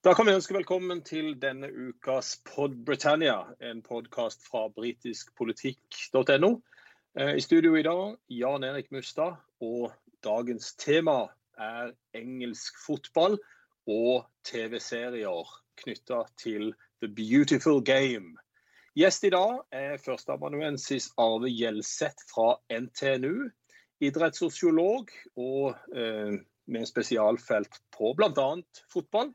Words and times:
Da 0.00 0.14
kan 0.16 0.24
vi 0.26 0.32
ønske 0.32 0.54
velkommen 0.56 1.02
til 1.04 1.34
denne 1.36 1.68
ukas 1.68 2.38
Pod 2.48 2.72
Britannia, 2.88 3.42
en 3.60 3.82
podkast 3.84 4.46
fra 4.48 4.62
britiskpolitikk.no. 4.72 6.48
Eh, 7.20 7.34
I 7.36 7.42
studio 7.44 7.74
i 7.76 7.82
dag 7.84 8.14
Jan 8.32 8.64
Erik 8.64 8.88
Mustad, 8.96 9.36
og 9.60 9.92
dagens 10.24 10.70
tema 10.80 11.26
er 11.60 11.92
engelsk 12.16 12.80
fotball 12.80 13.36
og 13.92 14.24
TV-serier 14.48 15.52
knytta 15.82 16.22
til 16.40 16.72
The 17.04 17.12
Beautiful 17.20 17.84
Game. 17.84 18.40
Gjest 18.96 19.28
i 19.28 19.34
dag 19.36 19.60
er 19.68 20.00
førsteamanuensis 20.00 21.10
Arve 21.20 21.52
Gjelseth 21.52 22.24
fra 22.32 22.54
NTNU, 22.72 23.50
idrettssosiolog 24.00 25.12
og 25.36 25.76
eh, 25.92 26.40
med 26.72 26.88
spesialfelt 26.88 27.82
på 27.92 28.14
bl.a. 28.16 28.50
fotball. 28.88 29.34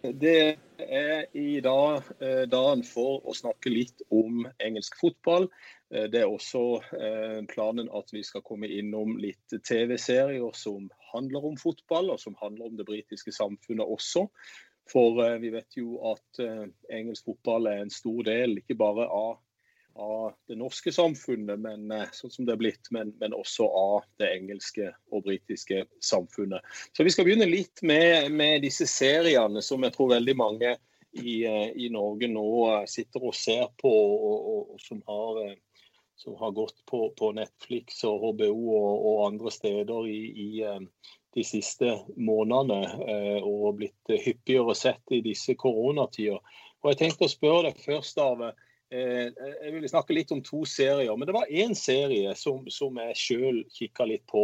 Det 0.00 0.56
er 0.78 1.26
i 1.36 1.60
dag 1.60 2.06
eh, 2.24 2.46
dagen 2.48 2.80
for 2.88 3.20
å 3.28 3.34
snakke 3.36 3.68
litt 3.68 4.00
om 4.08 4.46
engelsk 4.64 4.96
fotball. 4.96 5.44
Eh, 5.92 6.06
det 6.08 6.22
er 6.22 6.30
også 6.30 6.62
eh, 6.96 7.40
planen 7.50 7.90
at 7.92 8.08
vi 8.14 8.22
skal 8.24 8.44
komme 8.46 8.70
innom 8.72 9.18
litt 9.20 9.52
TV-serier 9.52 10.56
som 10.56 10.88
handler 11.12 11.50
om 11.50 11.60
fotball, 11.60 12.14
og 12.14 12.22
som 12.22 12.38
handler 12.40 12.70
om 12.70 12.78
det 12.80 12.88
britiske 12.88 13.34
samfunnet 13.36 13.84
også. 13.84 14.24
For 14.90 15.20
vi 15.38 15.52
vet 15.54 15.76
jo 15.78 16.00
at 16.08 16.40
engelsk 16.90 17.28
fotball 17.28 17.68
er 17.70 17.84
en 17.84 17.92
stor 17.94 18.24
del, 18.26 18.56
ikke 18.58 18.74
bare 18.80 19.04
av, 19.06 19.36
av 20.00 20.34
det 20.48 20.56
norske 20.58 20.92
samfunnet, 20.92 21.60
men, 21.60 21.90
sånn 22.16 22.32
som 22.32 22.48
det 22.48 22.54
er 22.54 22.60
blitt, 22.62 22.90
men, 22.94 23.12
men, 23.20 23.36
også 23.36 23.68
av 23.68 24.06
det 24.20 24.30
engelske 24.34 24.90
og 25.12 25.24
britiske 25.28 25.84
samfunnet. 26.04 26.64
Så 26.96 27.06
Vi 27.06 27.12
skal 27.14 27.28
begynne 27.28 27.48
litt 27.50 27.82
med, 27.86 28.30
med 28.32 28.64
disse 28.64 28.88
seriene 28.88 29.62
som 29.64 29.84
jeg 29.84 29.96
tror 29.96 30.14
veldig 30.16 30.36
mange 30.40 30.76
i, 31.12 31.42
i 31.44 31.88
Norge 31.92 32.30
nå 32.30 32.46
sitter 32.88 33.28
og 33.28 33.36
ser 33.36 33.66
på, 33.80 33.90
og, 33.90 34.36
og, 34.54 34.74
og 34.76 34.86
som 34.86 35.02
har 35.08 35.58
som 36.20 36.34
har 36.36 36.50
gått 36.50 36.86
på, 36.86 37.14
på 37.18 37.32
Netflix 37.32 38.02
og 38.04 38.20
HBO 38.20 38.52
og, 38.76 39.04
og 39.08 39.20
andre 39.26 39.50
steder 39.54 40.08
i, 40.08 40.18
i, 40.28 40.48
eh, 40.68 41.14
de 41.34 41.44
siste 41.46 41.94
månedene, 42.18 43.06
eh, 43.06 43.46
og 43.46 43.78
blitt 43.78 44.12
hyppigere 44.26 44.74
sett 44.76 45.14
i 45.16 45.22
disse 45.24 45.54
koronatider. 45.56 46.42
Og 46.82 46.90
Jeg 46.90 46.98
tenkte 47.00 47.28
å 47.28 47.32
spørre 47.32 47.70
deg 47.70 47.80
først, 47.80 48.20
Arve. 48.20 48.50
Eh, 48.90 49.28
jeg 49.30 49.70
ville 49.70 49.88
snakke 49.90 50.14
litt 50.16 50.32
om 50.34 50.40
to 50.42 50.64
serier, 50.66 51.14
men 51.14 51.28
det 51.28 51.34
var 51.36 51.50
én 51.50 51.76
serie 51.78 52.32
som, 52.34 52.64
som 52.74 52.96
jeg 52.98 53.18
sjøl 53.18 53.60
kikka 53.70 54.08
litt 54.10 54.24
på. 54.30 54.42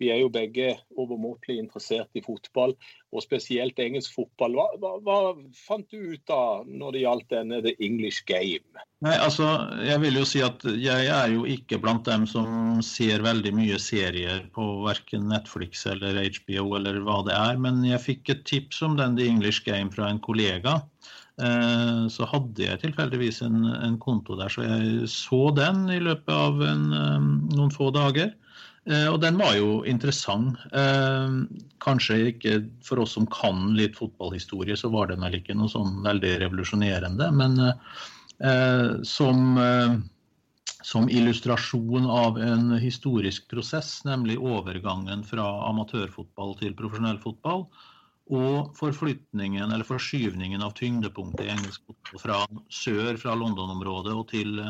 Vi 0.00 0.08
er 0.12 0.20
jo 0.22 0.30
begge 0.32 0.74
overmåtelig 1.00 1.58
interessert 1.60 2.16
i 2.16 2.22
fotball, 2.24 2.74
og 3.12 3.24
spesielt 3.24 3.80
engelsk 3.80 4.14
fotball. 4.16 4.56
Hva, 4.56 4.66
hva, 4.80 4.92
hva 5.04 5.16
fant 5.56 5.88
du 5.92 6.12
ut 6.12 6.32
av 6.32 6.68
når 6.68 6.94
det 6.96 7.02
gjaldt 7.04 7.28
denne 7.32 7.60
The 7.64 7.74
English 7.84 8.24
Game? 8.28 8.84
Nei, 9.04 9.16
altså, 9.16 9.48
Jeg 9.84 10.00
vil 10.04 10.20
jo 10.20 10.26
si 10.28 10.44
at 10.44 10.64
jeg 10.64 11.08
er 11.12 11.32
jo 11.32 11.46
ikke 11.48 11.80
blant 11.80 12.04
dem 12.08 12.26
som 12.28 12.80
ser 12.84 13.24
veldig 13.24 13.52
mye 13.56 13.80
serier 13.80 14.44
på 14.56 14.66
verken 14.84 15.28
Netflix 15.32 15.86
eller 15.88 16.20
HBO 16.36 16.74
eller 16.80 17.00
hva 17.04 17.20
det 17.28 17.36
er, 17.36 17.60
men 17.60 17.80
jeg 17.88 18.04
fikk 18.04 18.34
et 18.36 18.44
tips 18.48 18.84
om 18.84 19.00
den 19.00 19.16
The 19.16 19.28
English 19.28 19.64
Game 19.68 19.92
fra 19.92 20.08
en 20.12 20.20
kollega. 20.20 20.82
Eh, 21.40 22.04
så 22.12 22.26
hadde 22.28 22.66
jeg 22.66 22.82
tilfeldigvis 22.82 23.40
en, 23.46 23.64
en, 23.72 23.96
konto 24.02 24.36
der, 24.38 24.52
så 24.52 24.66
jeg 24.66 25.08
så 25.10 25.48
den 25.56 25.86
i 25.92 26.00
løpet 26.02 26.32
av 26.34 26.60
en, 26.66 26.86
eh, 26.96 27.18
noen 27.56 27.72
få 27.74 27.90
dager. 27.96 28.32
Eh, 28.88 29.06
og 29.08 29.20
den 29.22 29.38
var 29.40 29.54
jo 29.56 29.80
interessant. 29.88 30.60
Kanskje 31.84 32.20
ikke 32.32 32.54
for 32.84 33.04
oss 33.04 33.16
som 33.16 33.28
kan 33.32 33.70
litt 33.78 33.98
fotballhistorie, 33.98 34.76
så 34.76 34.90
var 34.92 35.10
den 35.10 35.24
vel 35.24 35.38
ikke 35.40 35.56
noe 35.56 35.70
sånn 35.72 36.00
veldig 36.04 36.38
revolusjonerende. 36.44 37.28
Men 37.36 37.60
som, 39.04 39.40
som 40.88 41.08
illustrasjon 41.12 42.06
av 42.08 42.38
en 42.40 42.72
historisk 42.80 43.50
prosess, 43.52 43.98
nemlig 44.08 44.38
overgangen 44.40 45.26
fra 45.28 45.44
amatørfotball 45.68 46.56
til 46.62 46.72
profesjonell 46.78 47.20
fotball, 47.20 47.66
og 48.30 48.76
forflytningen 48.78 49.72
eller 49.72 49.86
forskyvningen 49.86 50.62
av 50.62 50.76
tyngdepunktet 50.78 51.46
i 51.46 51.52
engelsk 51.54 51.82
fotball 51.88 52.22
fra 52.22 52.38
sør, 52.70 53.18
fra 53.18 53.34
London-området 53.38 54.14
og 54.14 54.28
til 54.30 54.60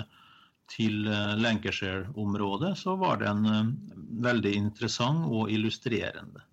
til 0.71 1.07
eh, 1.11 1.37
Lancashire-området, 1.41 2.79
så 2.79 2.97
var 2.97 3.21
den 3.23 3.47
eh, 3.47 3.71
veldig 4.27 4.53
interessant 4.57 5.27
og 5.27 5.51
illustrerende. 5.51 6.45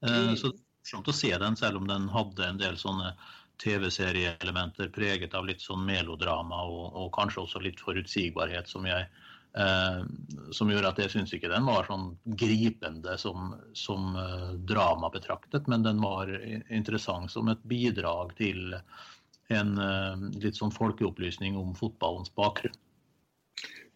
Eh, 0.00 0.32
så 0.34 0.50
det 0.52 0.56
er 0.56 0.62
morsomt 0.80 1.10
å 1.12 1.16
se 1.16 1.32
den, 1.42 1.58
selv 1.60 1.82
om 1.82 1.90
den 1.90 2.08
hadde 2.12 2.46
en 2.46 2.60
del 2.62 2.78
sånne 2.80 3.12
TV-serieelementer 3.62 4.90
preget 4.92 5.34
av 5.36 5.46
litt 5.48 5.64
sånn 5.64 5.84
melodrama 5.88 6.60
og, 6.68 6.96
og 6.96 7.12
kanskje 7.16 7.44
også 7.44 7.62
litt 7.64 7.80
forutsigbarhet, 7.80 8.68
som, 8.68 8.88
jeg, 8.88 9.08
som 10.52 10.70
gjør 10.70 10.90
at 10.90 10.98
jeg 11.00 11.12
syns 11.14 11.32
ikke 11.32 11.48
den 11.48 11.64
var 11.68 11.86
sånn 11.88 12.10
gripende 12.38 13.16
som, 13.20 13.54
som 13.72 14.16
eh, 14.20 14.50
drama 14.68 15.08
betraktet, 15.14 15.68
men 15.70 15.86
den 15.86 16.02
var 16.02 16.28
interessant 16.68 17.32
som 17.32 17.48
et 17.48 17.62
bidrag 17.64 18.34
til 18.36 18.76
en 19.48 19.78
eh, 19.80 20.26
litt 20.42 20.58
sånn 20.58 20.74
folkeopplysning 20.74 21.56
om 21.56 21.72
fotballens 21.78 22.32
bakgrunn. 22.36 22.76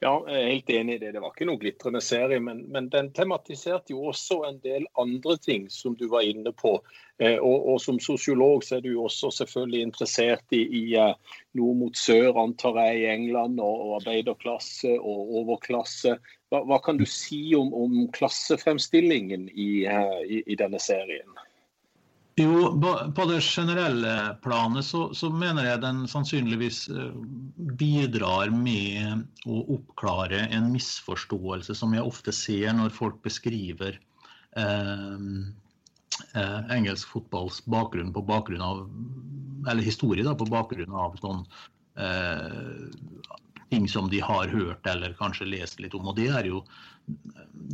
Ja, 0.00 0.14
jeg 0.32 0.36
er 0.40 0.46
helt 0.48 0.70
enig 0.72 0.94
i 0.94 1.00
det. 1.02 1.10
Det 1.12 1.20
var 1.20 1.34
ikke 1.34 1.44
noen 1.44 1.60
glitrende 1.60 2.00
serie, 2.00 2.40
men, 2.40 2.62
men, 2.72 2.86
den 2.88 3.10
tematiserte 3.12 3.92
jo 3.92 4.06
også 4.08 4.38
en 4.48 4.56
del 4.64 4.86
andre 5.02 5.34
ting 5.44 5.66
som 5.68 5.92
du 6.00 6.06
var 6.08 6.24
inne 6.24 6.54
på. 6.56 6.72
Eh, 7.20 7.36
og, 7.36 7.66
og, 7.68 7.76
som 7.84 7.98
sosiolog 8.00 8.64
så 8.64 8.78
er 8.78 8.86
du 8.86 8.94
også 8.96 9.28
selvfølgelig 9.42 9.82
interessert 9.90 10.56
i, 10.56 10.62
i 10.78 10.82
uh, 10.96 11.36
noe 11.60 11.76
mot 11.82 12.00
sør, 12.00 12.30
antar 12.40 12.80
jeg, 12.80 13.02
i 13.02 13.10
England, 13.12 13.60
og, 13.60 13.84
og 13.84 13.94
arbeiderklasse 13.98 14.96
og 14.96 15.36
overklasse. 15.42 16.16
Hva, 16.48 16.64
hva, 16.64 16.80
kan 16.80 16.96
du 16.96 17.04
si 17.04 17.42
om, 17.58 17.68
om 17.76 18.00
klassefremstillingen 18.16 19.50
i, 19.52 19.70
uh, 19.84 20.24
i, 20.24 20.40
i 20.48 20.56
denne 20.56 20.80
serien? 20.80 21.44
Jo, 22.40 22.68
på 23.16 23.24
det 23.28 23.40
generelle 23.44 24.12
planet 24.44 24.86
så, 24.86 25.00
så, 25.16 25.28
mener 25.34 25.66
jeg 25.66 25.82
den 25.82 26.04
sannsynligvis 26.08 26.84
eh, 26.92 27.16
bidrar 27.80 28.52
med 28.54 29.26
å 29.50 29.60
oppklare 29.76 30.46
en 30.48 30.70
misforståelse 30.72 31.76
som 31.76 31.96
jeg 31.96 32.06
ofte 32.06 32.32
ser 32.34 32.72
når 32.78 32.94
folk 32.96 33.18
beskriver 33.26 33.98
eh, 34.56 35.26
eh, 36.34 36.60
engelsk 36.76 37.12
fotballs 37.12 37.60
bakgrunn 37.68 38.14
på 38.14 38.24
bakgrunn 38.30 38.64
av 38.64 38.86
Eller 39.68 39.84
historie 39.84 40.24
da, 40.24 40.32
på 40.32 40.48
bakgrunn 40.48 40.94
av 40.96 41.18
sånn 41.20 41.42
eh, 42.00 42.86
ting 43.70 43.88
som 43.88 44.10
de 44.10 44.20
har 44.20 44.48
hørt 44.50 44.86
eller 44.86 45.14
kanskje 45.18 45.46
lest 45.48 45.80
litt 45.80 45.94
om. 45.94 46.08
Og 46.10 46.16
det 46.18 46.28
er 46.34 46.44
jo 46.50 46.64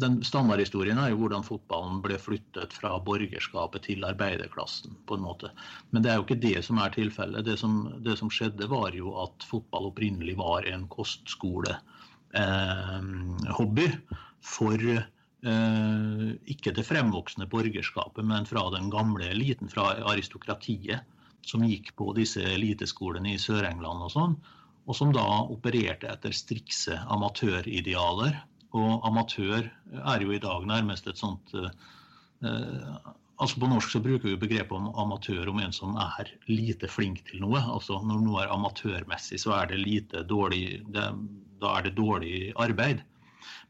den 0.01 0.25
Standardhistorien 0.25 0.99
er 1.01 1.11
jo 1.13 1.19
hvordan 1.23 1.45
fotballen 1.45 2.03
ble 2.05 2.17
flyttet 2.21 2.73
fra 2.77 2.91
borgerskapet 3.05 3.83
til 3.89 4.05
arbeiderklassen. 4.09 4.91
på 5.07 5.15
en 5.17 5.25
måte. 5.25 5.49
Men 5.91 6.03
det 6.03 6.11
er 6.11 6.17
jo 6.17 6.25
ikke 6.27 6.45
det 6.45 6.65
som 6.65 6.79
er 6.79 6.91
tilfellet. 6.95 7.45
Det 7.45 7.59
som, 7.61 8.03
det 8.05 8.19
som 8.19 8.31
skjedde, 8.31 8.69
var 8.69 8.95
jo 8.97 9.23
at 9.25 9.45
fotball 9.49 9.87
opprinnelig 9.91 10.37
var 10.39 10.63
en 10.71 10.89
kostskolehobby 10.89 13.87
Eh, 13.87 13.93
for 14.47 14.79
eh, 14.87 14.99
ikke 16.47 16.73
det 16.75 16.87
fremvoksende 16.87 17.47
borgerskapet, 17.51 18.25
men 18.25 18.47
fra 18.47 18.71
den 18.75 18.91
gamle 18.91 19.25
eliten, 19.31 19.69
fra 19.69 19.95
aristokratiet, 20.13 21.01
som 21.47 21.65
gikk 21.67 21.97
på 21.99 22.13
disse 22.17 22.43
eliteskolene 22.43 23.35
i 23.35 23.39
Sør-England 23.39 24.03
og 24.07 24.11
sånn, 24.15 24.37
og 24.87 24.97
som 24.97 25.13
da 25.15 25.27
opererte 25.51 26.09
etter 26.11 26.35
strikse 26.35 26.99
amatøridealer 27.11 28.37
og 28.77 29.07
amatør 29.09 29.67
er 29.67 30.25
jo 30.25 30.35
i 30.35 30.43
dag 30.43 30.67
nærmest 30.69 31.09
et 31.11 31.21
sånt 31.21 31.55
eh, 31.57 32.99
altså 33.37 33.61
På 33.61 33.69
norsk 33.71 33.91
så 33.93 34.01
bruker 34.01 34.31
vi 34.31 34.39
begrepet 34.41 34.73
om 34.77 34.89
amatør 34.97 35.51
om 35.53 35.59
en 35.61 35.75
som 35.75 35.97
er 36.01 36.31
lite 36.49 36.89
flink 36.89 37.25
til 37.29 37.43
noe. 37.45 37.61
altså 37.61 38.01
Når 38.05 38.23
noe 38.25 38.45
er 38.45 38.53
amatørmessig, 38.55 39.41
så 39.43 39.53
er 39.59 39.73
det 39.73 39.83
lite 39.83 40.23
dårlig 40.25 40.83
det, 40.93 41.11
Da 41.61 41.79
er 41.79 41.87
det 41.87 41.97
dårlig 41.97 42.53
arbeid. 42.57 43.03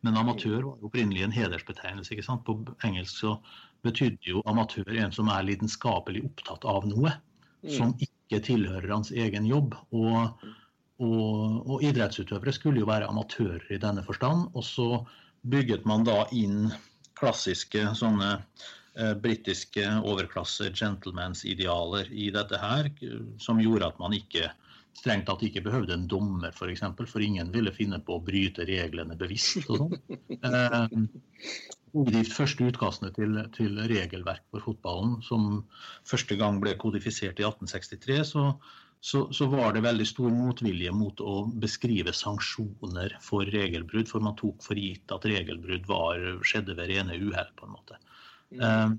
Men 0.03 0.17
amatør 0.17 0.63
var 0.63 0.85
opprinnelig 0.87 1.23
en 1.23 1.35
hedersbetegnelse. 1.35 2.15
ikke 2.15 2.27
sant? 2.27 2.45
På 2.45 2.59
engelsk 2.85 3.19
så 3.25 3.37
betydde 3.83 4.31
jo 4.31 4.43
amatør 4.47 4.91
en 4.91 5.13
som 5.13 5.29
er 5.29 5.47
lidenskapelig 5.47 6.25
opptatt 6.25 6.65
av 6.65 6.87
noe. 6.87 7.13
Mm. 7.63 7.71
Som 7.71 7.95
ikke 7.99 8.43
tilhører 8.43 8.93
hans 8.93 9.11
egen 9.11 9.47
jobb. 9.47 9.75
Og 9.91 10.47
og, 11.03 11.67
og, 11.67 11.77
idrettsutøvere 11.85 12.55
skulle 12.57 12.81
jo 12.81 12.89
være 12.89 13.09
amatører 13.11 13.67
i 13.75 13.81
denne 13.83 14.05
forstand. 14.07 14.49
Og 14.57 14.65
så 14.65 14.89
bygget 15.47 15.87
man 15.89 16.07
da 16.09 16.23
inn 16.35 16.71
klassiske 17.17 17.83
sånne 17.97 18.31
eh, 18.37 19.15
britiske 19.21 19.85
overklasse 20.03 20.71
gentlemans-idealer 20.73 22.13
i 22.13 22.31
dette 22.35 22.61
her, 22.61 22.91
som 23.41 23.61
gjorde 23.63 23.93
at 23.93 24.01
man 24.03 24.17
ikke 24.17 24.51
strengt 24.97 25.27
tatt 25.29 25.43
ikke 25.45 25.65
behøvde 25.67 25.93
en 25.97 26.07
dommer, 26.09 26.49
f.eks., 26.51 26.59
for, 26.59 26.73
eksempel, 26.73 27.09
for 27.11 27.25
ingen 27.25 27.53
ville 27.53 27.73
finne 27.75 28.01
på 28.05 28.17
å 28.17 28.23
bryte 28.25 28.65
reglene 28.69 29.19
bevisst. 29.19 29.69
og 29.69 29.85
sånn. 29.85 30.21
Eh, 30.37 30.97
de 32.07 32.23
første 32.29 32.67
utkastene 32.69 33.13
til, 33.17 33.39
til, 33.57 33.79
regelverk 33.89 34.43
for 34.53 34.65
fotballen, 34.65 35.15
som 35.25 35.63
første 36.09 36.37
gang 36.37 36.59
ble 36.61 36.75
kodifisert 36.81 37.41
i 37.41 37.47
1863, 37.47 38.19
så 38.33 38.49
så, 39.07 39.33
så, 39.33 39.47
var 39.47 39.73
det 39.73 39.81
veldig 39.85 40.07
stor 40.09 40.31
motvilje 40.35 40.91
mot 40.91 41.21
å 41.23 41.45
beskrive 41.63 42.11
sanksjoner 42.17 43.13
for 43.23 43.45
regelbrudd, 43.55 44.09
for 44.11 44.21
man 44.25 44.35
tok 44.41 44.65
for 44.67 44.75
gitt 44.83 45.13
at 45.15 45.27
regelbrudd 45.31 45.85
var, 45.87 46.19
skjedde 46.43 46.75
ved 46.75 46.91
rene 46.91 47.15
uhell, 47.15 47.53
på 47.55 47.67
en 47.69 47.75
måte. 47.77 47.95
Mm. 48.51 48.59
Uh, 48.59 48.91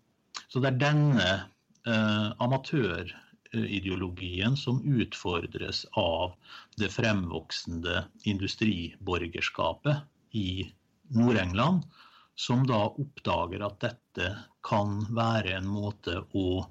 så 0.47 0.63
det 0.63 0.69
er 0.69 0.83
denne 0.85 1.51
uh, 1.89 2.29
amatørideologien 2.45 4.55
som 4.55 4.79
utfordres 4.79 5.83
av 5.99 6.39
det 6.79 6.87
fremvoksende 6.95 8.07
industriborgerskapet 8.31 10.07
i 10.39 10.71
Nord-England, 11.19 11.83
som 12.39 12.63
da 12.69 12.87
oppdager 12.87 13.59
at 13.67 13.83
dette 13.83 14.39
kan 14.63 15.03
være 15.11 15.59
en 15.59 15.67
måte 15.67 16.23
å 16.31 16.63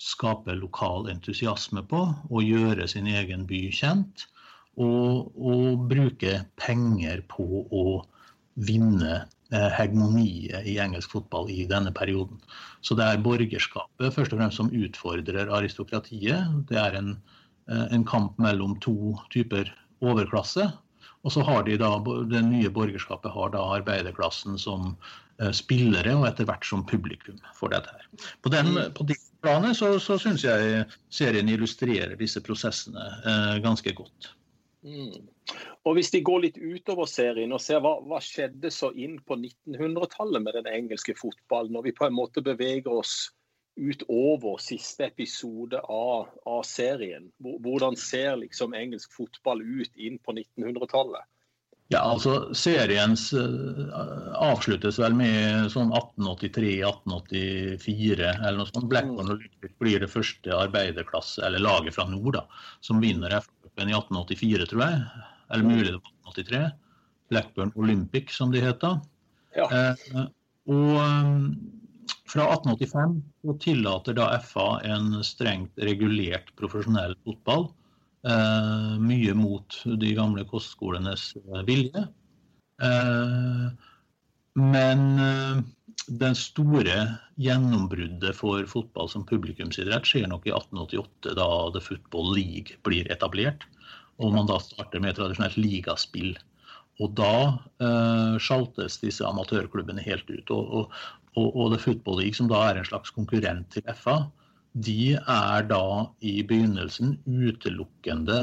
skape 0.00 0.54
lokal 0.56 1.10
entusiasme 1.12 1.82
på 1.88 2.04
og 2.30 2.46
gjøre 2.46 2.88
sin 2.88 3.08
egen 3.10 3.46
by 3.48 3.66
kjent. 3.74 4.26
Og, 4.80 5.34
og 5.36 5.88
bruke 5.90 6.38
penger 6.60 7.20
på 7.28 7.44
å 7.68 7.84
vinne 8.64 9.16
eh, 9.52 9.70
hegemoniet 9.76 10.64
i 10.68 10.78
engelsk 10.80 11.12
fotball 11.12 11.50
i 11.52 11.66
denne 11.68 11.92
perioden. 11.92 12.38
Så 12.80 12.96
det 12.96 13.04
er 13.04 13.24
borgerskapet 13.24 14.14
først 14.14 14.32
og 14.32 14.40
fremst 14.40 14.60
som 14.60 14.72
utfordrer 14.72 15.52
aristokratiet. 15.52 16.54
Det 16.70 16.78
er 16.80 16.96
en, 16.96 17.16
eh, 17.68 17.86
en 17.92 18.06
kamp 18.08 18.38
mellom 18.40 18.78
to 18.84 19.18
typer 19.34 19.68
overklasse. 20.00 20.70
Og 21.26 21.34
så 21.34 21.44
har 21.44 21.66
de 21.66 21.76
da, 21.76 21.90
Det 22.00 22.40
nye 22.46 22.70
borgerskapet 22.72 23.32
har 23.32 23.52
da 23.52 23.66
arbeiderklassen 23.76 24.56
som 24.58 24.94
eh, 25.40 25.52
spillere, 25.52 26.14
og 26.16 26.28
etter 26.30 26.48
hvert 26.48 26.64
som 26.64 26.86
publikum 26.86 27.36
for 27.58 27.68
dette. 27.68 27.90
her. 27.92 28.30
På, 28.40 28.48
den, 28.48 28.78
på 28.96 29.04
de 29.04 29.18
planet 29.42 29.78
så, 29.78 29.94
så 30.02 30.18
syns 30.20 30.44
jeg 30.44 30.84
serien 31.12 31.48
illustrerer 31.48 32.16
disse 32.20 32.42
prosessene 32.44 33.06
eh, 33.24 33.56
ganske 33.64 33.94
godt. 33.96 34.32
Mm. 34.84 35.28
Og 35.84 35.96
Hvis 35.96 36.12
de 36.12 36.22
går 36.24 36.44
litt 36.44 36.58
utover 36.60 37.08
serien 37.10 37.52
og 37.52 37.60
ser 37.60 37.82
hva, 37.84 37.98
hva 38.04 38.20
skjedde 38.24 38.70
så 38.72 38.92
inn 38.96 39.18
på 39.24 39.36
1900-tallet 39.36 40.44
med 40.44 40.56
den 40.56 40.70
engelske 40.70 41.16
fotballen, 41.18 41.74
når 41.76 41.88
vi 41.88 41.96
på 41.96 42.08
en 42.08 42.16
måte 42.16 42.44
beveger 42.44 42.92
oss 42.92 43.30
utover 43.80 44.60
siste 44.60 45.06
episode 45.08 45.78
av, 45.80 46.28
av 46.48 46.62
serien, 46.68 47.30
hvordan 47.40 47.96
ser 47.96 48.40
liksom 48.42 48.74
engelsk 48.76 49.12
fotball 49.16 49.62
ut 49.62 49.92
inn 49.96 50.18
på 50.20 50.34
1900-tallet? 50.36 51.28
Ja, 51.90 52.04
altså 52.06 52.54
Seriens 52.54 53.32
uh, 53.34 53.90
avsluttes 54.38 54.94
vel 55.02 55.10
med 55.18 55.72
sånn 55.72 55.88
1883-1884 55.90 58.28
eller 58.30 58.58
noe 58.60 58.68
sånt. 58.68 58.86
Blackburn 58.92 59.32
Olympic 59.34 59.72
blir 59.82 59.98
det 60.04 60.10
første 60.12 60.52
arbeiderklasse, 60.54 61.42
eller 61.48 61.64
laget 61.64 61.96
fra 61.96 62.04
nord, 62.06 62.36
da, 62.38 62.44
som 62.86 63.02
vinner 63.02 63.34
FA-cupen 63.40 63.90
i 63.90 63.96
1884, 63.98 64.68
tror 64.70 64.82
jeg. 64.86 65.02
Eller 65.50 65.66
mulig 65.66 65.90
det 65.90 65.98
var 65.98 66.14
1883. 66.30 66.62
Blackburn 67.30 67.72
Olympic, 67.74 68.26
som 68.38 68.54
de 68.54 68.62
heter. 68.62 69.02
Ja. 69.58 69.66
Eh, 69.66 69.94
og 70.70 70.94
um, 70.94 71.58
fra 72.30 72.54
1885 72.54 73.18
så 73.42 73.50
tillater 73.66 74.14
da 74.14 74.38
FA 74.46 74.78
en 74.86 75.18
strengt 75.26 75.74
regulert 75.82 76.54
profesjonell 76.58 77.14
fotball 77.26 77.74
Eh, 78.20 78.96
mye 79.00 79.32
mot 79.32 79.76
de 79.84 80.10
gamle 80.16 80.44
kostskolenes 80.48 81.30
eh, 81.40 81.62
vilje. 81.68 82.02
Eh, 82.84 83.68
men 84.60 85.04
den 86.10 86.34
store 86.36 86.96
gjennombruddet 87.40 88.36
for 88.36 88.66
fotball 88.68 89.08
som 89.08 89.24
publikumsidrett 89.24 90.08
skjer 90.08 90.26
nok 90.28 90.48
i 90.48 90.52
1888, 90.52 91.34
da 91.38 91.48
The 91.72 91.82
Football 91.84 92.34
League 92.34 92.80
blir 92.84 93.08
etablert. 93.12 93.64
Og 94.20 94.34
man 94.34 94.48
da 94.50 94.58
starter 94.60 95.00
med 95.00 95.16
tradisjonelt 95.16 95.56
ligaspill. 95.56 96.34
Og 97.00 97.14
da 97.16 97.34
eh, 97.80 98.36
sjaltes 98.42 98.98
disse 99.00 99.24
amatørklubbene 99.24 100.04
helt 100.04 100.28
ut. 100.28 100.52
Og, 100.52 100.74
og, 100.76 100.98
og, 101.38 101.48
og, 101.54 101.72
The 101.72 101.80
Football 101.86 102.20
League, 102.20 102.36
som 102.36 102.50
da 102.52 102.66
er 102.68 102.80
en 102.80 102.90
slags 102.90 103.14
konkurrent 103.16 103.70
til 103.72 103.86
FA, 103.96 104.18
de 104.72 105.16
er 105.18 105.66
da 105.66 105.84
i 106.22 106.40
begynnelsen 106.46 107.16
utelukkende 107.26 108.40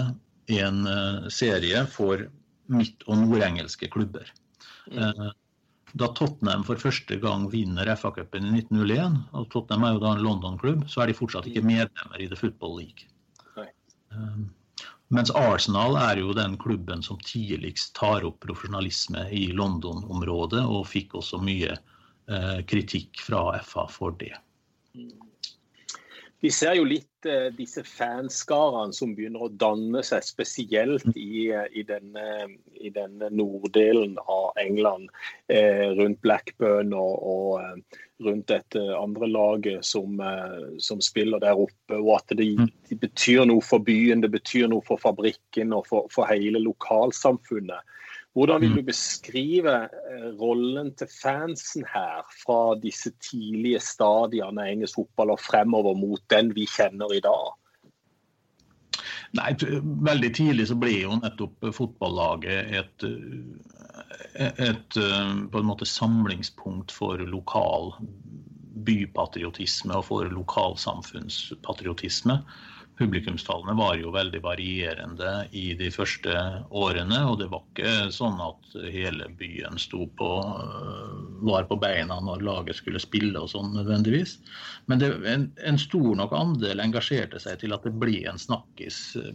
en 0.52 0.88
uh, 0.88 1.28
serie 1.32 1.86
for 1.92 2.28
midt- 2.72 3.06
og 3.08 3.22
nordengelske 3.24 3.88
klubber. 3.92 4.28
Uh, 4.92 5.32
da 5.98 6.10
Tottenham 6.16 6.66
for 6.68 6.80
første 6.80 7.16
gang 7.22 7.48
vinner 7.52 7.88
FA-cupen 7.96 8.50
i 8.50 8.60
1901, 8.60 9.22
og 9.34 9.48
Tottenham 9.54 9.88
er 9.88 9.96
jo 9.96 10.04
da 10.04 10.14
en 10.14 10.24
London-klubb, 10.26 10.86
så 10.92 11.04
er 11.04 11.12
de 11.12 11.18
fortsatt 11.18 11.48
ikke 11.48 11.64
medlemmer 11.66 12.20
i 12.20 12.28
The 12.28 12.40
Football 12.40 12.80
League. 12.82 13.08
Uh, 14.12 14.44
mens 15.12 15.32
Arsenal 15.32 15.96
er 16.00 16.20
jo 16.20 16.36
den 16.36 16.58
klubben 16.60 17.04
som 17.04 17.20
tidligst 17.24 17.94
tar 17.96 18.28
opp 18.28 18.42
profesjonalisme 18.44 19.30
i 19.32 19.48
London-området, 19.56 20.66
og 20.68 20.90
fikk 20.92 21.16
også 21.22 21.40
mye 21.44 21.78
kritikk 22.68 23.22
fra 23.24 23.40
FA 23.64 23.86
for 23.88 24.12
det. 24.20 24.34
Mm. 26.38 26.42
Vi 26.42 26.52
ser 26.52 26.76
jo 26.78 26.84
litt 26.86 27.26
eh, 27.26 27.48
disse 27.58 27.82
fanskarene 27.84 28.94
som 28.94 29.16
begynner 29.18 29.48
å 29.48 29.50
danne 29.50 30.04
seg, 30.06 30.22
spesielt 30.24 31.08
i, 31.18 31.50
i, 31.50 31.84
denne, 31.84 32.48
i 32.78 32.92
denne, 32.94 33.30
norddelen 33.34 34.18
av 34.22 34.54
England, 34.62 35.10
eh, 35.50 35.90
rundt 35.98 36.22
Blackburn 36.22 36.94
og, 36.94 37.16
og 37.26 37.64
eh, 37.64 37.98
rundt 38.24 38.48
dette 38.48 38.82
andre 38.98 39.28
laget 39.28 39.86
som, 39.86 40.20
eh, 40.20 40.78
som, 40.78 41.02
spiller 41.02 41.42
der 41.42 41.58
oppe. 41.58 41.98
Og 41.98 42.14
at 42.20 42.38
det 42.38 42.54
det, 42.90 43.00
betyr 43.02 43.46
noe 43.50 43.62
for 43.62 43.82
byen, 43.82 44.22
det 44.22 44.32
betyr 44.32 44.70
noe 44.70 44.86
for 44.86 45.02
fabrikken 45.02 45.74
og 45.74 45.88
for, 45.90 46.06
for 46.14 46.30
hele 46.30 46.62
lokalsamfunnet. 46.62 47.82
Hvordan 48.38 48.62
vil 48.62 48.70
mm. 48.70 48.78
du 48.78 48.84
beskrive 48.86 49.90
eh, 49.90 50.30
rollen 50.38 50.92
til 51.00 51.10
fansen 51.10 51.82
her, 51.90 52.22
fra 52.44 52.76
disse 52.78 53.10
tidlige 53.18 53.80
stadiene 53.82 54.62
av 54.62 54.68
engelsk 54.76 54.96
fotball 55.00 55.34
og 55.34 55.42
fremover 55.42 55.98
mot 55.98 56.22
den 56.30 56.54
vi 56.54 56.68
kjenner 56.70 57.10
i 57.18 57.22
dag? 57.26 57.58
Nei, 59.38 59.58
Veldig 60.06 60.30
tidlig 60.38 60.68
så 60.70 60.78
ble 60.78 60.94
jo 61.00 61.18
nettopp 61.18 61.66
fotballaget 61.76 62.70
et, 62.78 63.04
et, 64.38 64.54
et 64.70 64.94
på 64.94 65.58
en 65.58 65.68
måte 65.68 65.86
samlingspunkt 65.90 66.94
for 66.94 67.18
lokal 67.26 67.98
bypatriotisme 68.88 69.98
og 69.98 70.06
for 70.12 70.30
lokalsamfunnspatriotisme 70.32 72.36
publikumstallene 72.98 73.76
var 73.78 73.96
jo 74.00 74.12
veldig 74.14 74.40
varierende 74.44 75.32
i 75.56 75.72
de 75.78 75.90
første 75.94 76.34
årene. 76.74 77.20
Og 77.30 77.38
det 77.42 77.50
var 77.52 77.64
ikke 77.68 77.94
sånn 78.14 78.40
at 78.44 78.78
hele 78.94 79.30
byen 79.40 79.78
på, 80.18 80.30
øh, 80.42 81.14
var 81.48 81.68
på 81.70 81.78
beina 81.82 82.20
når 82.24 82.46
laget 82.46 82.80
skulle 82.80 83.02
spille 83.02 83.40
og 83.40 83.52
sånn 83.54 83.74
nødvendigvis. 83.78 84.38
Men 84.90 85.04
det, 85.04 85.12
en, 85.30 85.48
en, 85.64 85.80
stor 85.82 86.10
nok 86.18 86.34
andel 86.34 86.82
engasjerte 86.84 87.40
seg 87.44 87.62
til 87.62 87.76
at 87.76 87.86
det 87.86 87.94
ble 88.02 88.24
en 88.30 88.42
snakkis 88.42 89.00
øh, 89.22 89.32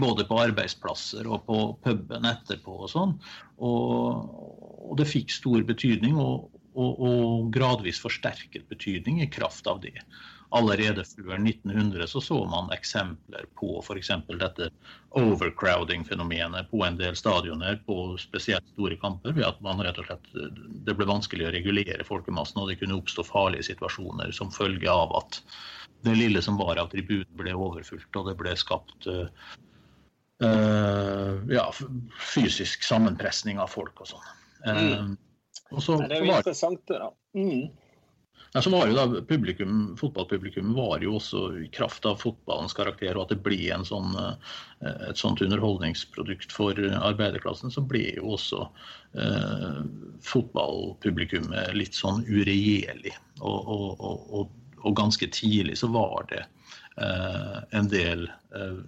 både 0.00 0.26
på 0.28 0.40
arbeidsplasser 0.46 1.26
og 1.26 1.46
på 1.48 1.60
puben 1.84 2.28
etterpå 2.28 2.84
og 2.86 2.92
sånn. 2.92 3.16
Og, 3.62 4.26
og 4.88 4.98
det 5.00 5.10
fikk 5.10 5.34
stor 5.42 5.62
betydning. 5.68 6.18
og 6.18 6.50
og, 6.72 7.00
og, 7.04 7.48
gradvis 7.52 7.98
forsterket 8.00 8.62
betydning 8.70 9.18
i 9.20 9.26
kraft 9.28 9.66
av 9.68 9.82
det 9.82 9.98
allerede 10.52 11.04
før 11.08 11.34
1900 11.38 12.06
så, 12.06 12.20
så 12.20 12.38
man 12.48 12.70
eksempler 12.74 13.46
på 13.58 13.78
f.eks. 13.80 14.10
dette 14.40 14.68
overcrowding-fenomenet 15.16 16.70
på 16.70 16.82
en 16.86 16.98
del 17.00 17.16
stadioner 17.16 17.80
på 17.86 17.96
spesielt 18.20 18.68
store 18.74 18.98
kamper. 19.00 19.32
ved 19.32 19.48
at 19.48 19.60
man 19.64 19.80
rett 19.84 19.98
og 20.02 20.08
slett, 20.08 20.28
Det 20.86 20.96
ble 20.98 21.08
vanskelig 21.08 21.48
å 21.48 21.54
regulere 21.54 22.04
folkemassen, 22.04 22.60
og 22.60 22.68
det 22.68 22.78
kunne 22.82 22.98
oppstå 23.00 23.24
farlige 23.28 23.70
situasjoner 23.72 24.32
som 24.36 24.52
følge 24.52 24.90
av 24.92 25.16
at 25.22 25.42
det 26.02 26.16
lille 26.18 26.42
som 26.42 26.58
var 26.58 26.80
av 26.82 26.90
tribun, 26.92 27.26
ble 27.38 27.54
overfylt, 27.54 28.10
og 28.18 28.28
det 28.28 28.36
ble 28.40 28.56
skapt 28.58 29.06
uh, 29.08 29.28
ja, 31.48 31.68
fysisk 32.32 32.82
sammenpresning 32.84 33.60
av 33.62 33.70
folk 33.70 34.02
og 34.02 34.10
sånn. 34.10 34.32
Uh, 34.66 34.74
mm. 34.82 35.14
og 35.70 35.84
så, 35.84 36.00
det 36.02 36.18
er 36.18 36.26
jo 36.26 36.34
interessant, 36.34 36.82
da. 36.90 37.12
Mm. 37.38 37.70
Ja, 38.54 38.62
så 38.62 38.70
var 38.70 38.88
jo 38.88 38.96
da 38.96 39.20
publikum, 39.24 39.94
Fotballpublikum 39.96 40.74
var 40.76 41.00
jo 41.00 41.14
også 41.16 41.46
i 41.62 41.68
kraft 41.72 42.04
av 42.04 42.18
fotballens 42.20 42.76
karakter, 42.76 43.16
og 43.16 43.24
at 43.24 43.32
det 43.32 43.44
ble 43.46 43.60
en 43.72 43.86
sånn, 43.88 44.12
eh, 44.20 44.90
et 45.08 45.20
sånt 45.20 45.40
underholdningsprodukt 45.40 46.52
for 46.52 46.76
arbeiderklassen, 46.76 47.72
så 47.72 47.80
ble 47.80 48.10
jo 48.18 48.34
også 48.36 48.66
eh, 49.16 49.78
fotballpublikummet 50.28 51.72
litt 51.78 51.96
sånn 51.96 52.20
uregjerlig. 52.28 53.14
Og, 53.40 53.72
og, 53.72 54.04
og, 54.04 54.52
og, 54.82 54.92
ganske 55.00 55.30
tidlig 55.32 55.78
så 55.80 55.88
var 55.94 56.28
det 56.28 56.44
eh, 57.00 57.58
en 57.72 57.88
del 57.88 58.28
eh, 58.52 58.84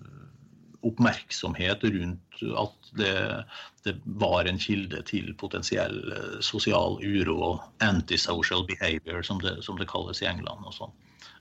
oppmerksomhet 0.84 1.84
rundt 1.84 2.42
at 2.58 2.90
det, 2.98 3.44
det, 3.84 3.94
var 4.04 4.44
en 4.44 4.58
kilde 4.58 5.02
til 5.08 5.32
potensiell 5.40 6.12
eh, 6.12 6.36
sosial 6.44 6.98
uro 7.02 7.36
og 7.50 7.84
antisocial 7.84 8.66
behavior, 8.68 9.22
som 9.22 9.40
det, 9.42 9.56
som 9.66 9.78
det 9.80 9.88
kalles 9.90 10.22
i 10.22 10.28
England. 10.30 10.66
og 10.66 10.76
sånn. 10.76 10.94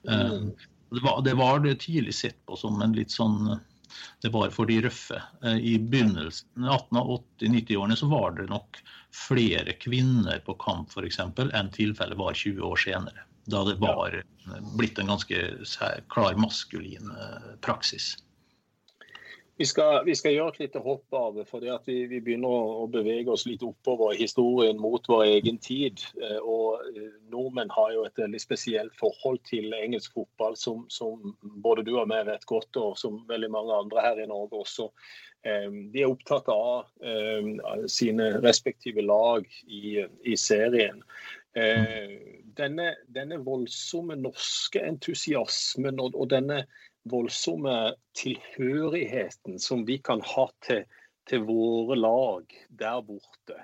Mm. 0.07 0.49
Det, 0.93 1.03
var, 1.03 1.21
det 1.25 1.35
var 1.39 1.63
det 1.63 1.79
tidlig 1.83 2.15
sett 2.15 2.39
på 2.45 2.57
som 2.59 2.81
en 2.83 2.95
litt 2.97 3.13
sånn 3.13 3.55
det 4.25 4.31
var 4.33 4.49
for 4.49 4.65
de 4.65 4.79
røffe. 4.81 5.19
Eh, 5.45 5.59
I 5.73 5.75
begynnelsen, 5.79 6.65
1880-90-årene, 6.65 7.97
så 7.99 8.09
var 8.09 8.37
det 8.39 8.49
nok 8.49 8.79
flere 9.13 9.75
kvinner 9.77 10.41
på 10.45 10.55
kamp 10.61 10.89
for 10.93 11.05
eksempel, 11.05 11.51
enn 11.53 11.69
tilfellet 11.75 12.17
var 12.17 12.33
20 12.33 12.65
år 12.65 12.83
senere. 12.87 13.27
Da 13.51 13.61
det 13.67 13.75
var 13.81 14.15
blitt 14.79 14.99
en 14.99 15.11
ganske 15.11 15.39
klar 16.13 16.37
maskulin 16.39 17.11
praksis. 17.61 18.13
Vi 19.55 19.65
skal, 19.65 20.05
vi 20.05 20.15
skal, 20.17 20.33
gjøre 20.33 20.51
et 20.55 20.61
lite 20.63 20.79
hopp 20.81 21.13
av 21.13 21.35
det, 21.37 21.43
fordi 21.45 21.69
vi, 21.85 21.95
vi, 22.09 22.19
begynner 22.25 22.49
å, 22.49 22.85
bevege 22.89 23.29
oss 23.29 23.45
litt 23.45 23.61
oppover 23.65 24.15
i 24.15 24.23
historien 24.23 24.79
mot 24.81 25.05
vår 25.09 25.27
egen 25.27 25.59
tid. 25.61 26.01
Eh, 26.17 26.39
og 26.41 26.81
eh, 26.89 27.11
Nordmenn 27.29 27.69
har 27.75 27.91
jo 27.93 28.05
et 28.07 28.17
veldig 28.17 28.41
spesielt 28.41 28.95
forhold 28.97 29.43
til 29.45 29.75
engelsk 29.77 30.15
fotball, 30.17 30.57
som, 30.57 30.87
som 30.89 31.35
både 31.61 31.85
du 31.85 31.93
og 31.93 32.09
jeg 32.09 32.27
vet 32.31 32.47
godt, 32.49 32.79
og 32.81 32.97
som 32.97 33.19
veldig 33.29 33.51
mange 33.53 33.77
andre 33.77 34.05
her 34.07 34.23
i 34.23 34.25
Norge 34.31 34.63
også. 34.63 34.87
Eh, 35.45 35.69
de 35.93 36.01
er 36.01 36.09
opptatt 36.09 36.49
av 36.49 36.89
sine 37.91 38.31
respektive 38.41 39.05
lag 39.05 39.45
i, 39.67 39.99
i 40.01 40.37
serien. 40.39 41.03
Denne, 41.53 42.87
denne, 43.13 43.37
voldsomme 43.45 44.15
norske 44.17 44.81
entusiasmen 44.81 46.01
og, 46.01 46.17
og 46.17 46.31
denne 46.33 46.63
voldsomme 47.09 47.93
tilhørigheten 48.17 49.59
som 49.59 49.83
vi 49.87 49.97
kan 50.03 50.21
ha 50.23 50.47
til, 50.65 50.83
til 51.29 51.45
våre 51.47 51.97
lag 51.99 52.57
der 52.69 53.01
borte. 53.05 53.59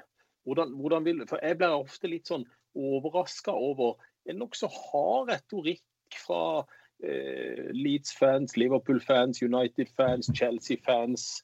Hvordan, 0.48 0.74
hvordan 0.80 1.06
vil, 1.06 1.26
for 1.28 1.40
Jeg 1.44 1.58
blir 1.60 1.76
ofte 1.76 2.10
litt 2.12 2.30
sånn 2.30 2.46
overraska 2.76 3.54
over 3.54 4.00
en 4.30 4.40
nokså 4.42 4.70
hard 4.72 5.32
retorikk 5.34 6.20
fra 6.20 6.66
eh, 7.04 7.70
Leeds-fans, 7.76 8.56
Liverpool-fans, 8.58 9.42
United-fans, 9.44 10.32
Chelsea-fans 10.36 11.44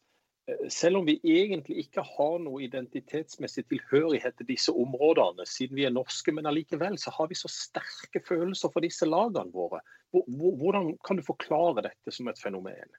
selv 0.70 0.98
om 0.98 1.06
vi 1.06 1.16
egentlig 1.24 1.86
ikke 1.86 2.04
har 2.06 2.36
noe 2.44 2.62
identitetsmessig 2.68 3.66
tilhørighet 3.72 4.36
til 4.38 4.50
disse 4.52 4.74
områdene, 4.74 5.46
siden 5.50 5.80
vi 5.80 5.88
er 5.88 5.94
norske, 5.96 6.34
men 6.36 6.46
allikevel 6.46 7.00
så 7.02 7.14
har 7.16 7.32
vi 7.32 7.38
så 7.40 7.50
sterke 7.50 8.22
følelser 8.28 8.70
for 8.74 8.86
disse 8.86 9.10
lagene 9.10 9.54
våre. 9.56 9.82
Hvordan 10.14 10.94
kan 11.06 11.18
du 11.18 11.26
forklare 11.26 11.88
dette 11.88 12.14
som 12.14 12.30
et 12.30 12.42
fenomen? 12.42 12.94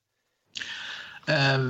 Eh, 1.30 1.68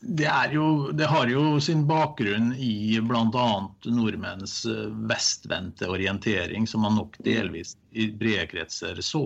det, 0.00 0.32
jo, 0.52 0.90
det 0.90 1.10
har 1.10 1.30
jo 1.30 1.60
sin 1.62 1.86
bakgrunn 1.86 2.50
i 2.58 2.98
bl.a. 2.98 3.46
nordmenns 3.86 4.58
eh, 4.66 4.88
vestvendte 5.06 5.86
orientering, 5.86 6.66
som 6.66 6.82
man 6.82 6.98
nok 6.98 7.14
delvis 7.22 7.76
i 7.94 8.10
brede 8.10 8.50
kretser 8.50 8.98
så 9.06 9.22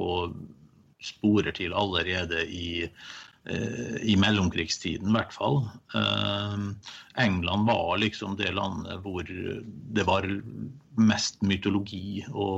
sporer 1.00 1.56
til 1.56 1.72
allerede 1.72 2.44
i 2.44 2.84
Eh, 2.84 3.29
i 3.48 4.16
mellomkrigstiden 4.20 5.08
i 5.08 5.14
hvert 5.16 5.32
fall. 5.32 5.62
Eh, 5.96 6.58
England 7.24 7.66
var 7.66 7.98
liksom 7.98 8.36
det 8.36 8.52
landet 8.52 9.00
hvor 9.00 9.24
det 9.24 10.04
var 10.04 10.28
mest 11.00 11.40
mytologi 11.46 12.20
å, 12.28 12.48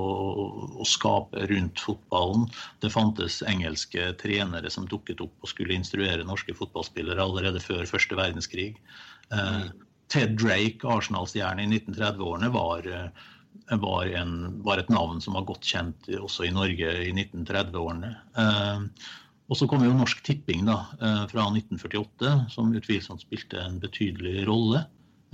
å, 0.80 0.86
skape 0.88 1.46
rundt 1.52 1.80
fotballen. 1.80 2.48
Det 2.82 2.90
fantes 2.90 3.42
engelske 3.46 4.10
trenere 4.18 4.72
som 4.74 4.88
dukket 4.90 5.22
opp 5.22 5.46
og 5.46 5.52
skulle 5.52 5.76
instruere 5.78 6.26
norske 6.26 6.56
fotballspillere 6.58 7.22
allerede 7.22 7.62
før 7.62 7.86
første 7.86 8.18
verdenskrig. 8.18 8.74
Eh, 9.30 9.70
Ted 10.12 10.34
Drake, 10.40 10.82
Arsenal-stjerne 10.82 11.62
i 11.62 11.70
1930-årene, 11.70 12.50
var, 12.52 12.90
var, 13.70 14.10
var, 14.66 14.82
et 14.82 14.90
navn 14.92 15.22
som 15.24 15.38
var 15.38 15.46
godt 15.48 15.64
kjent 15.64 16.10
også 16.18 16.50
i 16.50 16.52
Norge 16.52 16.90
i 17.06 17.14
1930-årene. 17.14 18.10
Og 19.52 19.58
så 19.60 19.68
kom 19.68 19.82
jo 19.84 19.92
Norsk 19.92 20.22
Tipping 20.24 20.64
da, 20.64 20.78
eh, 20.96 21.24
fra 21.28 21.44
1948, 21.52 22.48
som 22.48 22.72
utvilsomt 22.72 23.20
spilte 23.20 23.60
en 23.60 23.76
betydelig 23.82 24.46
rolle. 24.48 24.86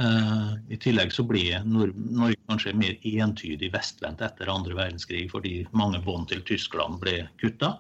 Eh, 0.03 0.51
I 0.75 0.79
tillegg 0.83 1.15
så 1.15 1.23
ble 1.27 1.61
Norge 1.67 2.39
kanskje 2.51 2.75
mer 2.75 2.97
entydig 3.07 3.71
vestvendt 3.75 4.25
etter 4.27 4.51
andre 4.51 4.75
verdenskrig 4.75 5.29
fordi 5.31 5.69
mange 5.71 6.03
bånd 6.03 6.29
til 6.33 6.43
Tyskland 6.43 6.99
ble 7.03 7.29
kutta. 7.39 7.77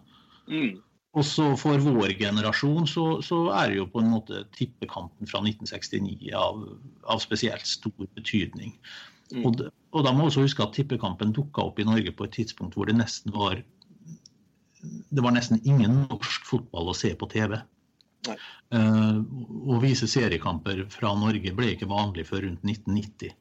Mm. 0.46 0.78
Og 1.18 1.26
så 1.26 1.48
for 1.58 1.82
vår 1.82 2.14
generasjon 2.20 2.86
så, 2.86 3.06
så, 3.24 3.38
er 3.58 3.74
jo 3.74 3.88
på 3.90 4.02
en 4.02 4.12
måte 4.12 4.44
tippekampen 4.54 5.26
fra 5.26 5.42
1969 5.42 6.30
av, 6.38 6.62
av 7.10 7.22
spesielt 7.24 7.66
stor 7.66 8.06
betydning. 8.14 8.76
Mm. 9.32 9.42
Og, 9.42 9.64
og, 9.90 10.04
da 10.04 10.12
må 10.14 10.26
vi 10.26 10.32
også 10.32 10.46
huske 10.46 10.62
at 10.62 10.76
tippekampen 10.76 11.34
dukka 11.34 11.66
opp 11.66 11.82
i 11.82 11.88
Norge 11.88 12.14
på 12.14 12.28
et 12.28 12.36
tidspunkt 12.38 12.78
hvor 12.78 12.86
det 12.86 12.98
nesten 13.00 13.34
var 13.34 13.58
det 15.08 15.24
var 15.24 15.34
nesten 15.36 15.60
ingen 15.64 16.04
norsk 16.08 16.46
fotball 16.46 16.90
å 16.92 16.96
se 16.96 17.14
på 17.18 17.28
TV. 17.32 17.58
Uh, 18.74 19.22
å 19.72 19.78
vise 19.80 20.08
seriekamper 20.10 20.82
fra 20.92 21.14
Norge 21.16 21.52
ble 21.56 21.72
ikke 21.72 21.88
vanlig 21.88 22.26
før 22.28 22.44
rundt 22.44 22.66
1990, 22.66 23.32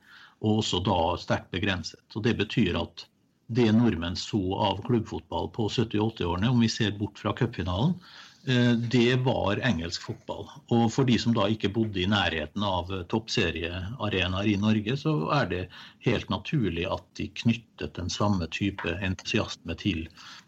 og 0.45 0.61
også 0.61 0.79
da 0.85 0.99
sterkt 1.19 1.51
begrenset. 1.51 2.03
Og 2.15 2.23
Det 2.23 2.37
betyr 2.39 2.77
at 2.79 3.07
det 3.47 3.67
nordmenn 3.75 4.15
så 4.19 4.41
av 4.59 4.83
klubbfotball 4.87 5.51
på 5.55 5.67
70- 5.71 5.99
og 6.03 6.13
80-årene, 6.15 6.51
om 6.51 6.63
vi 6.63 6.71
ser 6.71 6.95
bort 6.99 7.19
fra 7.19 7.33
cupfinalen, 7.35 7.95
Eh, 7.95 8.26
det 8.47 9.15
var 9.25 9.59
engelsk 9.59 10.05
fotball. 10.07 10.45
Og 10.71 10.85
for 10.93 11.07
de 11.07 11.17
som 11.19 11.33
da 11.35 11.49
ikke 11.51 11.71
bodde 11.75 11.99
i 11.99 12.07
nærheten 12.07 12.63
av 12.63 12.91
eh, 12.95 13.03
toppseriearenaer 13.11 14.47
i 14.47 14.55
Norge, 14.61 14.95
så 14.99 15.15
er 15.35 15.49
det 15.51 15.63
helt 16.05 16.29
naturlig 16.31 16.85
at 16.87 17.03
de 17.19 17.27
knyttet 17.41 17.97
den 17.97 18.07
samme 18.13 18.47
type 18.47 18.93
entusiasme 19.03 19.75
til 19.81 20.05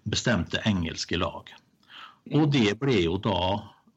bestemte 0.08 0.62
engelske 0.70 1.20
lag. 1.20 1.52
Og 2.32 2.48
det 2.54 2.78
ble 2.80 3.02
jo 3.02 3.18
da 3.20 3.42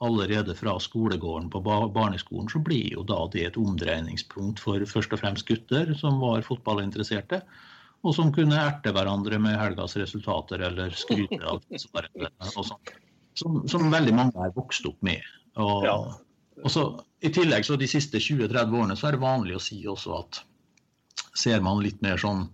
allerede 0.02 0.56
fra 0.58 0.74
skolegården 0.82 1.46
på 1.52 1.62
barneskolen 1.62 2.50
så 2.50 2.58
ble 2.58 2.80
jo 2.96 3.04
da 3.06 3.20
det 3.30 3.44
et 3.46 3.60
omdreiningspunkt 3.60 4.58
for 4.64 4.82
først 4.88 5.14
og 5.14 5.22
fremst 5.22 5.46
gutter 5.46 5.94
som 6.00 6.18
var 6.18 6.42
fotballinteresserte, 6.42 7.38
og 8.02 8.18
som 8.18 8.34
kunne 8.34 8.58
erte 8.58 8.90
hverandre 8.90 9.38
med 9.38 9.60
helgas 9.60 9.94
resultater 10.00 10.66
eller 10.66 10.90
skryte 10.90 11.38
av 11.46 11.62
svaret 11.86 12.50
og 12.50 12.66
sånt 12.66 12.96
som, 13.38 13.62
som, 13.68 13.90
veldig 13.92 14.14
mange 14.16 14.44
er 14.44 14.54
vokst 14.56 14.86
opp 14.88 14.98
med. 15.04 15.22
Og, 15.60 15.84
ja. 15.86 15.96
og 16.62 16.72
så, 16.72 16.86
I 17.24 17.32
tillegg 17.34 17.66
så 17.66 17.78
de 17.80 17.88
siste 17.90 18.20
20-30 18.22 18.80
årene 18.80 18.96
så 18.98 19.08
er 19.08 19.16
det 19.16 19.24
vanlig 19.24 19.58
å 19.58 19.62
si 19.62 19.82
også 19.88 20.18
at 20.18 20.42
ser 21.38 21.62
man 21.64 21.80
litt 21.84 22.02
mer 22.04 22.20
sånn 22.20 22.44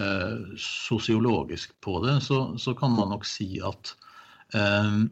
eh, 0.00 0.56
sosiologisk 0.60 1.72
på 1.84 1.98
det, 2.04 2.18
så, 2.24 2.58
så, 2.60 2.74
kan 2.76 2.92
man 2.96 3.12
nok 3.14 3.24
si 3.28 3.56
at 3.64 3.94
eh, 4.56 5.08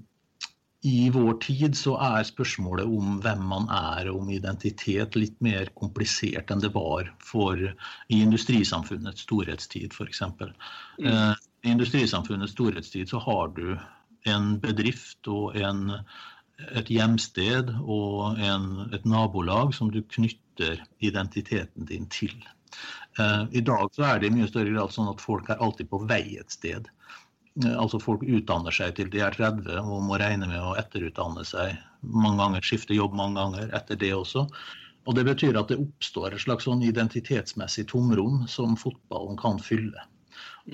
i 0.86 1.08
vår 1.10 1.38
tid 1.42 1.76
så 1.78 1.96
er 2.02 2.26
spørsmålet 2.28 2.86
om 2.86 3.16
hvem 3.24 3.42
man 3.50 3.66
er 3.72 4.10
og 4.10 4.20
om 4.22 4.30
identitet 4.30 5.16
litt 5.18 5.36
mer 5.42 5.70
komplisert 5.78 6.52
enn 6.52 6.62
det 6.62 6.70
var 6.76 7.08
for 7.24 7.58
i 7.58 8.20
industrisamfunnets 8.22 9.24
storhetstid 9.26 9.96
f.eks. 9.96 10.22
Mm. 10.36 11.08
Eh, 11.10 11.32
I 11.66 11.74
industrisamfunnets 11.74 12.54
storhetstid 12.54 13.10
så 13.10 13.22
har 13.24 13.50
du 13.56 13.74
en 14.30 14.56
bedrift 14.62 15.28
og 15.30 15.56
en, 15.60 16.00
et 16.72 16.90
hjemsted 16.90 17.72
og 17.82 18.40
en, 18.42 18.68
et 18.96 19.06
nabolag 19.08 19.74
som 19.76 19.90
du 19.92 20.02
knytter 20.02 20.82
identiteten 21.04 21.88
din 21.88 22.08
til. 22.12 22.36
Eh, 23.18 23.42
I 23.52 23.64
dag 23.64 23.88
så 23.92 24.04
er 24.04 24.20
det 24.20 24.30
i 24.30 24.36
mye 24.36 24.48
større 24.50 24.72
grad 24.74 24.94
sånn 24.94 25.10
at 25.12 25.22
folk 25.24 25.50
er 25.50 25.62
alltid 25.62 25.90
på 25.92 26.02
vei 26.08 26.38
et 26.40 26.52
sted. 26.52 26.88
Eh, 27.64 27.76
altså 27.76 28.00
Folk 28.02 28.24
utdanner 28.26 28.74
seg 28.74 28.96
til 28.98 29.12
de 29.12 29.22
er 29.24 29.36
30 29.36 29.78
og 29.82 30.02
må 30.08 30.18
regne 30.20 30.48
med 30.50 30.60
å 30.60 30.74
etterutdanne 30.80 31.46
seg 31.48 31.76
mange 32.02 32.42
ganger, 32.42 32.66
skifte 32.66 32.96
jobb 32.96 33.16
mange 33.16 33.40
ganger 33.40 33.72
etter 33.76 34.00
det 34.00 34.12
også. 34.16 34.46
Og 35.06 35.14
Det 35.14 35.22
betyr 35.28 35.56
at 35.58 35.70
det 35.70 35.78
oppstår 35.78 36.34
et 36.34 36.42
slags 36.42 36.66
sånn 36.66 36.82
identitetsmessig 36.82 37.86
tomrom 37.92 38.42
som 38.50 38.74
fotballen 38.78 39.38
kan 39.38 39.60
fylle. 39.62 40.02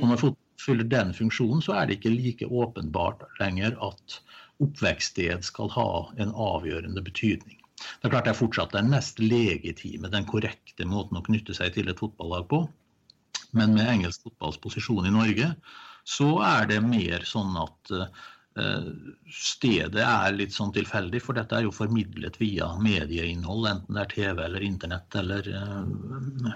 Og 0.00 0.06
når 0.08 0.20
fot 0.22 0.38
fyller 0.62 0.88
den 0.88 1.12
funksjonen, 1.16 1.62
så 1.64 1.76
er 1.78 1.88
det 1.88 1.98
ikke 1.98 2.14
like 2.14 2.48
åpenbart 2.48 3.26
lenger 3.40 3.76
at 3.82 4.20
oppvekststed 4.62 5.44
skal 5.46 5.70
ha 5.74 5.90
en 6.22 6.34
avgjørende 6.38 7.02
betydning. 7.04 7.58
Det 7.82 8.06
er 8.06 8.12
klart 8.14 8.28
det 8.28 8.34
er 8.34 8.38
fortsatt 8.38 8.74
den 8.76 8.90
mest 8.92 9.18
legitime, 9.22 10.10
den 10.12 10.28
korrekte 10.28 10.86
måten 10.88 11.18
å 11.18 11.24
knytte 11.26 11.56
seg 11.56 11.74
til 11.74 11.90
et 11.90 11.98
fotballag 11.98 12.46
på. 12.50 12.64
Men 13.56 13.74
med 13.76 13.88
engelsk 13.88 14.28
fotballs 14.28 14.60
posisjon 14.62 15.08
i 15.08 15.14
Norge, 15.14 15.48
så 16.08 16.36
er 16.46 16.68
det 16.70 16.78
mer 16.84 17.26
sånn 17.26 17.56
at 17.58 17.92
uh, 17.92 18.92
stedet 19.32 20.04
er 20.04 20.36
litt 20.36 20.54
sånn 20.54 20.72
tilfeldig, 20.74 21.20
for 21.24 21.38
dette 21.38 21.58
er 21.58 21.66
jo 21.66 21.74
formidlet 21.74 22.38
via 22.40 22.72
medieinnhold, 22.82 23.68
enten 23.70 23.98
det 23.98 24.06
er 24.06 24.14
TV 24.14 24.44
eller 24.46 24.66
internett 24.66 25.18
eller 25.18 25.50
uh, 25.52 26.54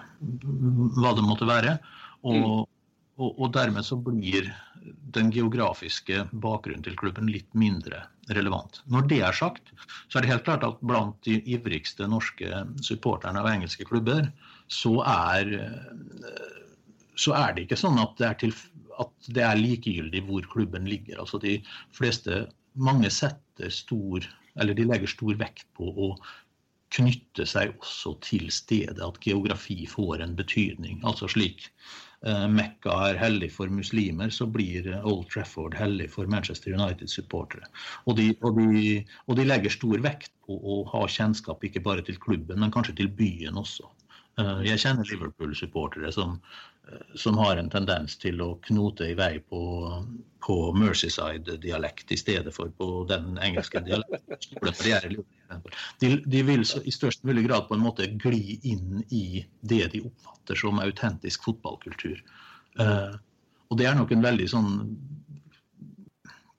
hva 1.00 1.14
det 1.18 1.26
måtte 1.26 1.50
være. 1.50 1.76
Og, 2.22 2.40
mm. 2.40 2.75
Og, 3.16 3.32
og, 3.40 3.48
dermed 3.54 3.86
så 3.86 3.96
blir 3.96 4.50
den 5.16 5.30
geografiske 5.32 6.26
bakgrunnen 6.44 6.84
til 6.84 6.96
klubben 7.00 7.30
litt 7.32 7.48
mindre 7.56 8.02
relevant. 8.36 8.82
Når 8.92 9.08
det 9.10 9.20
er 9.24 9.36
sagt, 9.36 9.72
så 10.08 10.18
er 10.18 10.26
det 10.26 10.32
helt 10.34 10.46
klart 10.48 10.66
at 10.66 10.82
blant 10.84 11.16
de 11.24 11.38
ivrigste 11.48 12.08
norske 12.10 12.64
supporterne 12.84 13.40
av 13.40 13.48
engelske 13.50 13.86
klubber, 13.88 14.28
så 14.68 14.98
er, 15.06 15.54
så 17.16 17.36
er 17.38 17.56
det 17.56 17.66
ikke 17.66 17.80
sånn 17.80 18.00
at 18.02 18.16
det 18.20 18.28
er, 18.28 18.38
til, 18.44 18.54
at 19.00 19.30
det 19.32 19.44
er 19.46 19.62
likegyldig 19.62 20.24
hvor 20.28 20.48
klubben 20.52 20.88
ligger. 20.90 21.22
Altså 21.22 21.40
de 21.42 21.58
fleste, 21.96 22.44
mange 22.76 23.10
setter 23.14 23.72
stor, 23.72 24.26
eller 24.60 24.76
de 24.76 24.84
legger 24.88 25.08
stor 25.08 25.38
vekt 25.40 25.68
på 25.78 25.88
å 25.88 26.12
knytte 26.96 27.46
seg 27.46 27.76
også 27.76 28.16
til 28.24 28.50
stedet, 28.54 29.02
at 29.04 29.20
geografi 29.22 29.84
får 29.90 30.24
en 30.24 30.36
betydning. 30.38 31.02
Altså 31.04 31.28
slik 31.30 31.68
Eh, 32.24 32.46
Mekka 32.50 32.94
er 33.10 33.18
hellig 33.20 33.50
for 33.54 33.70
muslimer, 33.72 34.32
så 34.34 34.46
blir 34.50 34.88
Old 34.96 35.28
Trafford 35.32 35.76
hellig 35.78 36.08
for 36.14 36.26
Manchester 36.32 36.74
United-supportere. 36.74 37.68
Og, 38.10 38.22
og, 38.40 38.62
og, 39.26 39.34
de 39.38 39.44
legger 39.46 39.74
stor 39.74 40.00
vekt 40.04 40.32
på 40.46 40.56
å 40.56 40.80
ha 40.94 41.04
kjennskap 41.06 41.62
ikke 41.68 41.84
bare 41.84 42.06
til 42.06 42.18
klubben, 42.22 42.62
men 42.62 42.72
kanskje 42.74 42.96
til 43.02 43.12
byen 43.20 43.60
også. 43.60 43.90
Eh, 44.40 44.64
jeg 44.70 44.82
kjenner 44.82 45.06
Liverpool-supportere 45.12 46.10
som 46.14 46.40
som 47.14 47.38
har 47.38 47.56
en 47.56 47.70
tendens 47.70 48.16
til 48.22 48.40
å 48.42 48.54
knote 48.68 49.08
i 49.10 49.14
vei 49.18 49.38
på, 49.40 49.60
på 50.46 50.56
Mercyside-dialekt 50.76 52.12
i 52.14 52.18
stedet 52.20 52.52
for 52.54 52.70
på 52.78 53.04
den 53.10 53.38
engelske 53.42 53.82
dialekten. 53.86 55.62
De, 56.00 56.10
de 56.22 56.42
vil 56.46 56.62
i 56.62 56.94
størst 56.94 57.24
mulig 57.26 57.46
grad 57.48 57.66
på 57.68 57.74
en 57.74 57.82
måte 57.82 58.06
gli 58.22 58.58
inn 58.70 59.02
i 59.10 59.42
det 59.60 59.86
de 59.94 60.04
oppfatter 60.06 60.60
som 60.62 60.78
autentisk 60.82 61.48
fotballkultur. 61.48 62.22
Eh, 62.78 63.16
og 63.66 63.80
det 63.80 63.88
er 63.88 63.98
nok 63.98 64.12
en 64.14 64.22
veldig 64.22 64.46
sånn 64.52 64.70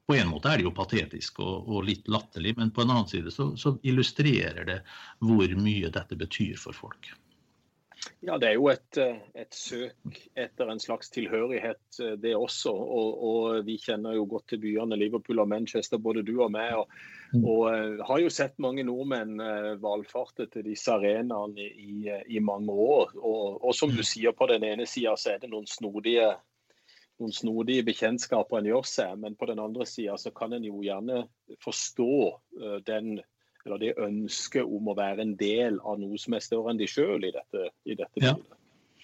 På 0.08 0.16
en 0.16 0.28
måte 0.32 0.50
er 0.52 0.60
det 0.60 0.66
jo 0.66 0.76
patetisk 0.76 1.40
og, 1.44 1.68
og 1.68 1.88
litt 1.88 2.08
latterlig, 2.12 2.54
men 2.58 2.72
på 2.72 2.84
en 2.84 2.92
annen 2.94 3.08
side 3.12 3.32
så, 3.32 3.50
så 3.60 3.76
illustrerer 3.84 4.68
det 4.68 4.78
hvor 5.20 5.56
mye 5.60 5.92
dette 5.92 6.16
betyr 6.20 6.56
for 6.60 6.76
folk. 6.76 7.10
Ja, 8.20 8.38
Det 8.38 8.48
er 8.50 8.56
jo 8.58 8.68
et, 8.72 8.98
eh, 8.98 9.20
et, 9.36 9.54
søk 9.54 10.18
etter 10.36 10.70
en 10.72 10.80
slags 10.80 11.10
tilhørighet, 11.14 12.00
eh, 12.02 12.16
det 12.18 12.34
også. 12.36 12.72
Og, 12.72 13.24
og, 13.30 13.66
Vi 13.66 13.78
kjenner 13.78 14.16
jo 14.16 14.26
godt 14.26 14.48
til 14.50 14.62
byene 14.64 14.98
Liverpool 14.98 15.40
og 15.40 15.48
Manchester, 15.48 15.98
både 15.98 16.24
du 16.24 16.42
og 16.44 16.52
meg. 16.52 16.74
Og, 16.76 16.90
mm. 17.34 17.46
og 17.46 17.62
uh, 17.68 18.06
har 18.08 18.20
jo 18.24 18.34
sett 18.34 18.58
mange 18.64 18.84
nordmenn 18.88 19.38
valfarte 19.82 20.48
til 20.52 20.66
disse 20.66 20.92
arenaene 20.92 21.62
i, 21.62 22.10
i, 22.28 22.40
mange 22.40 22.72
år. 22.72 23.16
Og, 23.18 23.64
og, 23.64 23.74
som 23.76 23.94
du 23.94 24.04
sier, 24.04 24.32
på 24.32 24.48
den 24.48 24.64
ene 24.64 24.86
sida 24.86 25.16
så 25.18 25.36
er 25.36 25.42
det 25.44 25.52
noen 25.52 25.68
snodige, 25.68 26.34
noen 27.20 27.34
snodige 27.34 27.86
bekjentskaper 27.88 28.60
en 28.60 28.70
gjør 28.72 28.88
seg, 28.88 29.16
men 29.20 29.36
på 29.36 29.50
den 29.50 29.60
andre 29.60 29.86
sida 29.90 30.18
så 30.22 30.32
kan 30.32 30.54
en 30.54 30.68
jo 30.68 30.84
gjerne 30.86 31.26
forstå 31.64 32.14
den 32.88 33.18
eller 33.68 33.82
det 33.84 33.98
ønsket 34.00 34.64
om 34.64 34.88
å 34.90 34.96
være 34.98 35.26
en 35.26 35.36
del 35.40 35.82
av 35.84 36.00
noe 36.02 36.20
som 36.22 36.38
er 36.38 36.46
større 36.46 36.72
enn 36.72 36.80
de 36.80 36.88
sjøl 36.90 37.28
i 37.28 37.34
dette, 37.36 37.70
i 37.86 37.98
dette 38.00 38.24
ja. 38.24 38.34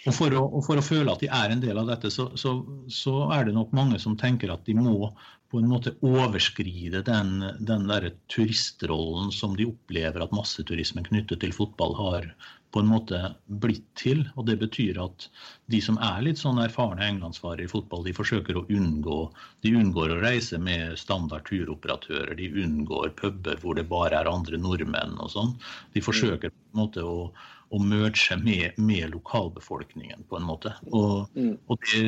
Og 0.03 0.15
for, 0.15 0.33
å, 0.36 0.41
og 0.57 0.65
for, 0.65 0.79
å, 0.79 0.83
føle 0.83 1.13
at 1.13 1.22
de 1.24 1.29
er 1.31 1.53
en 1.53 1.62
del 1.63 1.77
av 1.79 1.88
dette, 1.88 2.12
så, 2.12 2.27
så, 2.39 2.57
så, 2.91 3.13
er 3.36 3.48
det 3.48 3.55
nok 3.55 3.72
mange 3.75 4.00
som 4.03 4.17
tenker 4.19 4.51
at 4.51 4.65
de 4.67 4.75
må 4.75 5.13
på 5.53 5.62
en 5.62 5.69
måte 5.69 5.93
overskride 6.03 7.03
den, 7.07 7.38
den 7.62 7.86
der 7.88 8.10
turistrollen 8.33 9.29
som 9.31 9.53
de 9.55 9.69
opplever 9.69 10.25
at 10.25 10.33
masseturismen 10.36 11.05
knyttet 11.07 11.43
til 11.43 11.53
fotball 11.55 11.95
har 12.00 12.27
på 12.74 12.81
en 12.81 12.89
måte 12.89 13.19
blitt 13.62 13.86
til. 14.00 14.24
og 14.33 14.48
Det 14.50 14.57
betyr 14.63 14.98
at 15.03 15.27
de 15.72 15.79
som 15.86 16.00
er 16.01 16.24
litt 16.25 16.41
sånn 16.41 16.62
erfarne 16.63 17.05
englandsfarere 17.05 17.67
i 17.67 17.72
fotball, 17.72 18.01
de 18.07 18.15
forsøker 18.17 18.57
å 18.57 18.65
unngå 18.65 19.19
de 19.63 19.75
unngår 19.78 20.15
å 20.15 20.21
reise 20.23 20.58
med 20.58 20.97
standard 20.99 21.45
turoperatører. 21.49 22.34
De 22.39 22.49
unngår 22.65 23.13
puber 23.19 23.62
hvor 23.62 23.78
det 23.78 23.86
bare 23.91 24.23
er 24.23 24.32
andre 24.32 24.60
nordmenn 24.60 25.19
og 25.21 25.32
sånn. 25.36 25.54
De 25.93 26.04
forsøker 26.04 26.49
på 26.49 26.73
en 26.73 26.82
måte 26.82 27.06
å, 27.06 27.30
å 27.73 27.79
merge 27.81 28.38
med, 28.38 28.77
med, 28.77 29.09
lokalbefolkningen 29.15 30.25
på 30.29 30.38
en 30.38 30.45
måte. 30.45 30.73
Og, 30.93 31.25
mm. 31.33 31.55
og 31.71 31.86
det, 31.89 32.03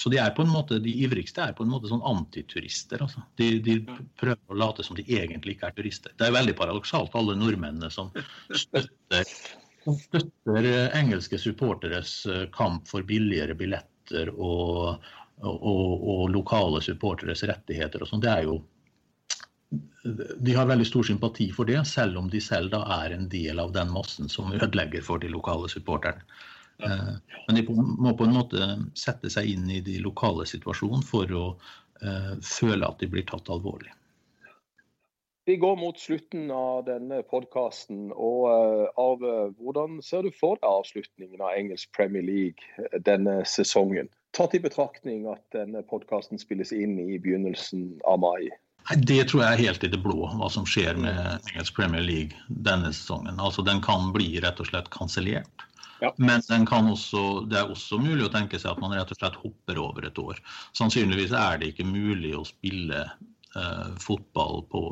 så 0.00 0.12
de 0.12 0.20
er 0.22 0.32
på 0.36 0.46
en 0.46 0.52
måte, 0.52 0.80
de 0.82 0.94
ivrigste 1.04 1.44
er 1.44 1.56
på 1.56 1.66
en 1.66 1.72
måte 1.72 1.90
sånn 1.90 2.04
antiturister. 2.08 3.04
Altså. 3.04 3.24
De, 3.40 3.52
de, 3.64 3.78
prøver 4.20 4.40
å 4.54 4.60
late 4.62 4.86
som 4.86 4.96
de 4.96 5.04
egentlig 5.04 5.58
ikke 5.58 5.70
er 5.70 5.76
turister. 5.76 6.14
Det 6.16 6.28
er 6.28 6.36
veldig 6.36 6.56
paradoksalt, 6.58 7.16
alle 7.18 7.36
nordmennene 7.38 7.92
som 7.92 8.12
støtter 8.48 9.28
som 9.84 9.96
støtter 9.96 10.66
eh, 10.68 10.98
engelske 10.98 11.38
supporteres 11.40 12.26
eh, 12.26 12.44
kamp 12.52 12.88
for 12.88 13.04
billigere 13.06 13.56
billetter 13.56 14.28
og, 14.34 15.00
og, 15.40 15.94
og 16.14 16.26
lokale 16.34 16.82
supporteres 16.84 17.44
rettigheter. 17.48 18.04
og 18.04 18.10
sånn, 18.10 18.24
det 18.24 18.32
er 18.32 18.48
jo 18.48 18.60
de 20.02 20.54
har 20.56 20.68
veldig 20.70 20.86
stor 20.88 21.06
sympati 21.10 21.50
for 21.52 21.68
det, 21.68 21.82
selv 21.88 22.18
om 22.20 22.30
de 22.32 22.40
selv 22.40 22.72
da 22.72 22.80
er 23.02 23.16
en 23.16 23.28
del 23.32 23.60
av 23.60 23.74
den 23.76 23.92
massen 23.92 24.30
som 24.32 24.52
ødelegger 24.56 25.04
for 25.04 25.22
de 25.22 25.28
lokale 25.32 25.68
supporterne. 25.72 26.24
Eh, 26.80 27.14
men 27.46 27.58
de 27.58 27.64
må 27.68 28.14
på 28.16 28.24
en 28.24 28.36
måte 28.38 28.70
sette 28.96 29.28
seg 29.32 29.52
inn 29.52 29.68
i 29.70 29.82
de 29.84 29.98
lokale 30.00 30.48
situasjonen 30.48 31.06
for 31.06 31.36
å 31.36 31.46
føle 32.40 32.88
at 32.88 33.02
de 33.02 33.10
blir 33.12 33.26
tatt 33.28 33.50
alvorlig. 33.52 33.90
Vi 35.50 35.56
går 35.56 35.76
mot 35.76 35.98
slutten 35.98 36.50
av 36.50 36.84
denne 36.86 37.22
podkasten. 37.26 38.12
Og 38.12 38.44
uh, 39.24 39.48
hvordan 39.58 39.96
ser 40.04 40.22
du 40.22 40.30
for 40.36 40.60
deg 40.60 40.68
avslutningen 40.68 41.40
av 41.42 41.56
engelsk 41.58 41.90
Premier 41.96 42.22
League 42.22 43.00
denne 43.08 43.40
sesongen? 43.48 44.10
Tatt 44.36 44.54
i 44.54 44.60
betraktning 44.62 45.24
at 45.32 45.42
denne 45.56 45.82
podkasten 45.90 46.38
spilles 46.38 46.70
inn 46.76 46.98
i 47.02 47.18
begynnelsen 47.18 47.96
av 48.06 48.20
mai. 48.22 48.46
Det 48.96 49.20
tror 49.30 49.44
jeg 49.44 49.54
er 49.54 49.64
helt 49.68 49.84
i 49.86 49.90
det 49.92 50.00
blå, 50.02 50.18
hva 50.34 50.48
som 50.50 50.66
skjer 50.66 50.98
med 50.98 51.48
engelsk 51.50 51.76
Premier 51.76 52.02
League 52.02 52.38
denne 52.48 52.90
sesongen. 52.94 53.38
Altså, 53.38 53.62
Den 53.62 53.82
kan 53.84 54.10
bli 54.14 54.32
rett 54.42 54.60
og 54.62 54.70
slett 54.70 54.90
kansellert. 54.94 55.66
Ja. 56.00 56.14
Men 56.16 56.40
også, 56.40 57.44
det 57.46 57.58
er 57.60 57.70
også 57.70 57.98
mulig 58.00 58.24
å 58.24 58.32
tenke 58.32 58.58
seg 58.58 58.72
at 58.72 58.80
man 58.80 58.94
rett 58.96 59.10
og 59.12 59.18
slett 59.20 59.36
hopper 59.42 59.78
over 59.78 60.06
et 60.08 60.18
år. 60.18 60.40
Sannsynligvis 60.72 61.34
er 61.36 61.60
det 61.60 61.74
ikke 61.74 61.84
mulig 61.84 62.32
å 62.34 62.46
spille 62.48 63.04
eh, 63.04 63.90
fotball 64.00 64.64
på 64.72 64.84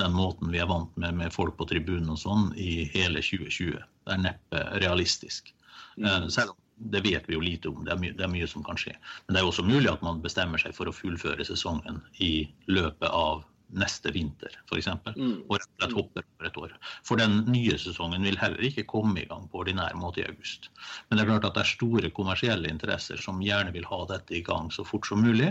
den 0.00 0.16
måten 0.16 0.50
vi 0.50 0.62
er 0.62 0.70
vant 0.70 0.96
med, 0.96 1.18
med 1.20 1.34
folk 1.34 1.58
på 1.58 1.68
tribunen 1.68 2.14
og 2.14 2.22
sånn, 2.22 2.48
i 2.56 2.88
hele 2.94 3.20
2020. 3.20 3.76
Det 3.76 4.16
er 4.16 4.24
neppe 4.30 4.64
realistisk. 4.80 5.52
Eh, 6.00 6.08
mm. 6.08 6.30
selv 6.32 6.56
om 6.56 6.62
det 6.76 7.02
vet 7.04 7.28
vi 7.28 7.36
jo 7.36 7.42
lite 7.42 7.70
om, 7.72 7.84
det 7.84 7.94
er, 7.94 8.00
mye, 8.00 8.14
det 8.16 8.24
er, 8.26 8.32
mye, 8.32 8.46
som 8.50 8.64
kan 8.64 8.78
skje. 8.80 8.94
Men 9.26 9.36
det 9.36 9.42
er 9.42 9.48
også 9.48 9.64
mulig 9.66 9.88
at 9.90 10.02
man 10.04 10.22
bestemmer 10.24 10.60
seg 10.60 10.74
for 10.76 10.88
å 10.88 10.94
fullføre 10.94 11.46
sesongen 11.48 12.02
i 12.22 12.48
løpet 12.68 13.08
av 13.08 13.44
neste 13.74 14.12
vinter, 14.14 14.52
f.eks. 14.68 14.88
Mm. 15.16 15.46
Og 15.48 15.56
rett 15.56 15.66
og 15.66 15.80
slett 15.80 15.96
hopper 15.96 16.26
over 16.26 16.48
et 16.48 16.58
år. 16.60 16.74
For 17.06 17.18
den 17.18 17.40
nye 17.50 17.78
sesongen 17.80 18.26
vil 18.26 18.38
heller 18.38 18.62
ikke 18.68 18.86
komme 18.88 19.22
i 19.22 19.26
gang 19.26 19.48
på 19.50 19.64
ordinær 19.64 19.96
måte 19.98 20.22
i 20.22 20.28
august. 20.28 20.70
Men 21.08 21.18
det 21.18 21.24
er 21.24 21.32
klart 21.32 21.48
at 21.48 21.56
det 21.56 21.64
er 21.64 21.72
store 21.72 22.12
kommersielle 22.14 22.70
interesser 22.70 23.20
som 23.22 23.42
gjerne 23.42 23.74
vil 23.74 23.88
ha 23.90 24.04
dette 24.12 24.38
i 24.38 24.44
gang 24.46 24.70
så 24.74 24.86
fort 24.86 25.08
som 25.08 25.24
mulig. 25.24 25.50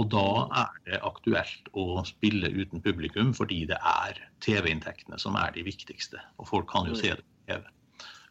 Og 0.00 0.08
da 0.10 0.26
er 0.62 0.76
det 0.88 1.02
aktuelt 1.04 1.68
å 1.76 2.00
spille 2.08 2.48
uten 2.48 2.80
publikum, 2.82 3.34
fordi 3.36 3.62
det 3.68 3.78
er 3.78 4.18
TV-inntektene 4.44 5.20
som 5.20 5.36
er 5.38 5.52
de 5.54 5.66
viktigste. 5.66 6.20
Og 6.40 6.48
folk 6.48 6.70
kan 6.72 6.88
jo 6.88 6.96
mm. 6.96 7.00
se 7.02 7.12
det 7.12 7.22
på 7.22 7.52
TV. 7.52 7.70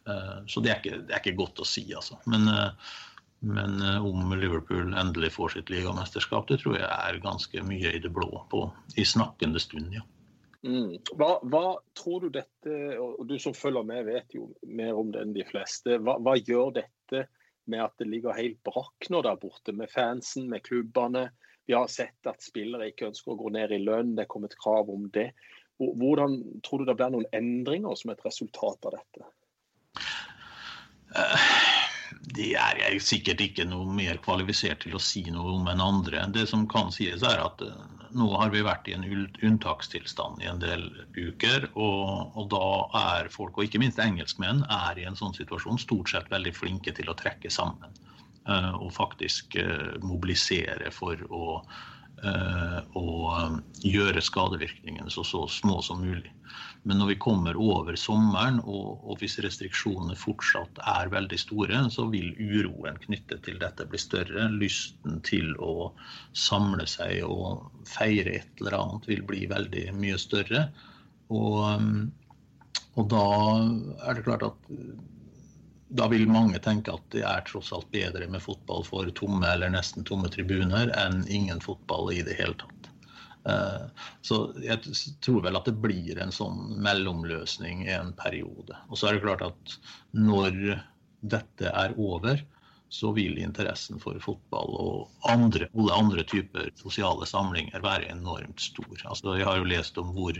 Eh, 0.08 0.46
så 0.46 0.60
det 0.60 0.72
er, 0.72 0.80
ikke, 0.80 1.00
det 1.06 1.14
er 1.14 1.22
ikke, 1.22 1.38
godt 1.38 1.62
å 1.62 1.68
si, 1.68 1.84
altså. 1.94 2.18
Men, 2.30 2.48
eh, 2.50 2.94
men, 3.42 3.78
eh, 3.82 4.06
om 4.06 4.32
Liverpool 4.38 4.94
endelig 4.98 5.32
får 5.36 5.56
sitt 5.56 5.70
ligamesterskap, 5.72 6.48
det 6.50 6.62
tror 6.62 6.78
jeg 6.78 6.88
er 6.88 7.22
ganske 7.22 7.62
mye 7.66 7.94
i 7.94 8.02
det 8.02 8.10
blå 8.14 8.30
på, 8.50 8.64
i 8.96 9.06
snakkende 9.06 9.62
stund, 9.62 9.92
ja. 9.94 10.04
Mm. 10.62 10.98
Hva, 11.18 11.40
hva, 11.50 11.64
tror 11.98 12.22
du 12.22 12.28
dette, 12.36 12.74
og 13.02 13.24
du 13.26 13.34
som 13.42 13.54
følger 13.54 13.86
med 13.86 14.06
vet 14.06 14.36
jo 14.36 14.52
mer 14.62 14.94
om 14.94 15.08
det 15.10 15.24
enn 15.24 15.32
de 15.34 15.46
fleste, 15.48 15.98
hva, 15.98 16.20
hva 16.22 16.36
gjør 16.38 16.76
dette 16.76 17.24
med 17.70 17.82
at 17.82 17.96
det 17.98 18.06
ligger 18.10 18.36
helt 18.36 18.60
brakk 18.66 19.08
nå 19.10 19.24
der 19.26 19.40
borte, 19.42 19.74
med 19.74 19.90
fansen, 19.90 20.46
med 20.50 20.62
klubbene? 20.66 21.28
Vi 21.66 21.74
har 21.74 21.90
sett 21.90 22.30
at 22.30 22.42
spillere 22.42 22.90
ikke 22.90 23.08
ønsker 23.10 23.34
å 23.34 23.40
gå 23.42 23.50
ned 23.54 23.74
i 23.74 23.82
lønn, 23.82 24.14
det 24.14 24.26
er 24.26 24.30
kommet 24.30 24.54
krav 24.58 24.90
om 24.90 25.08
det. 25.14 25.32
Hvordan 25.82 26.38
tror 26.62 26.82
du 26.82 26.86
det 26.86 26.94
blir 26.98 27.10
noen 27.10 27.30
endringer 27.34 27.98
som 27.98 28.14
et 28.14 28.22
resultat 28.26 28.86
av 28.86 29.00
dette? 29.00 29.26
Uh, 31.12 31.48
det 32.32 32.52
er 32.56 32.78
jeg 32.80 33.00
sikkert 33.04 33.42
ikke 33.44 33.66
noe 33.68 33.88
mer 33.92 34.20
kvalifisert 34.24 34.84
til 34.84 34.96
å 34.96 35.02
si 35.02 35.24
noe 35.32 35.56
om 35.58 35.68
enn 35.72 35.82
andre. 35.84 36.24
Det 36.32 36.46
som 36.50 36.66
kan 36.70 36.92
sies, 36.94 37.24
er 37.26 37.42
at 37.42 37.64
uh, 37.66 37.74
nå 38.16 38.28
har 38.38 38.52
vi 38.54 38.64
vært 38.64 38.88
i 38.88 38.96
en 38.96 39.06
unntakstilstand 39.42 40.44
i 40.44 40.48
en 40.50 40.62
del 40.62 40.86
uker. 41.16 41.68
Og, 41.74 42.32
og, 42.36 42.46
da 42.52 42.64
er 43.16 43.32
folk, 43.32 43.56
og 43.56 43.68
ikke 43.68 43.82
minst 43.82 44.00
engelskmenn, 44.02 44.64
er 44.68 45.00
i 45.00 45.06
en 45.08 45.18
sånn 45.18 45.36
situasjon 45.36 45.80
stort 45.80 46.12
sett 46.12 46.32
veldig 46.32 46.54
flinke 46.56 46.94
til 46.96 47.10
å 47.12 47.18
trekke 47.18 47.50
sammen. 47.50 48.00
og 48.44 48.88
faktisk 48.90 49.54
mobilisere 50.02 50.90
for 50.90 51.20
å, 51.30 51.60
å 52.22 53.06
gjøre 53.82 54.22
skadevirkningene 54.22 55.10
så, 55.10 55.24
så 55.26 55.46
små 55.50 55.80
som 55.82 56.04
mulig. 56.04 56.30
Men 56.82 56.98
når 56.98 57.12
vi 57.12 57.18
kommer 57.22 57.58
over 57.58 57.96
sommeren, 57.98 58.58
og, 58.62 59.02
og, 59.04 59.16
hvis 59.20 59.38
restriksjonene 59.44 60.16
fortsatt 60.18 60.80
er 60.90 61.12
veldig 61.12 61.38
store, 61.38 61.82
så 61.94 62.08
vil 62.10 62.32
uroen 62.38 62.98
knyttet 63.04 63.44
til 63.46 63.60
dette 63.62 63.86
bli 63.90 64.00
større. 64.02 64.48
Lysten 64.50 65.20
til 65.26 65.54
å 65.62 65.92
samle 66.34 66.86
seg 66.90 67.22
og 67.26 67.68
feire 67.86 68.38
et 68.40 68.62
eller 68.62 68.78
annet 68.80 69.08
vil 69.10 69.22
bli 69.28 69.46
veldig 69.50 69.86
mye 69.98 70.18
større. 70.20 70.66
Og, 71.32 71.62
og 72.98 73.08
da 73.14 73.26
er 74.08 74.18
det 74.18 74.26
klart 74.26 74.46
at 74.50 74.72
da 75.92 76.08
vil 76.08 76.28
mange 76.30 76.60
tenke 76.64 76.94
at 76.94 77.04
det 77.12 77.24
er 77.28 77.44
tross 77.48 77.72
alt 77.76 77.90
bedre 77.92 78.28
med 78.30 78.42
fotball 78.44 78.84
for 78.86 79.08
tomme 79.16 79.48
eller 79.48 79.72
nesten 79.72 80.06
tomme 80.08 80.30
tribuner 80.32 80.92
enn 80.96 81.26
ingen 81.28 81.60
fotball 81.60 82.12
i 82.14 82.22
det 82.24 82.38
hele 82.38 82.56
tatt. 82.60 82.88
Eh, 83.48 83.84
så 84.22 84.38
jeg 84.62 84.94
tror 85.24 85.42
vel 85.46 85.58
at 85.58 85.68
det 85.68 85.76
blir 85.82 86.20
en 86.22 86.32
sånn 86.34 86.78
mellomløsning 86.84 87.84
i 87.88 87.92
en 87.96 88.14
periode. 88.18 88.78
Og 88.88 88.98
så 88.98 89.10
er 89.10 89.18
det 89.18 89.26
klart 89.26 89.44
at 89.50 89.76
når 90.16 90.58
dette 91.20 91.70
er 91.70 91.96
over, 92.00 92.40
så 92.92 93.12
vil 93.16 93.38
interessen 93.40 94.00
for 94.02 94.18
fotball 94.20 94.74
og 94.76 95.28
andre, 95.32 95.68
alle 95.72 95.96
andre 95.96 96.24
typer 96.28 96.68
sosiale 96.76 97.28
samlinger 97.28 97.84
være 97.84 98.10
enormt 98.12 98.60
stor. 98.60 98.96
Altså, 99.06 99.38
jeg 99.38 99.48
har 99.48 99.60
jo 99.60 99.70
lest 99.70 100.00
om 100.00 100.12
hvor 100.16 100.36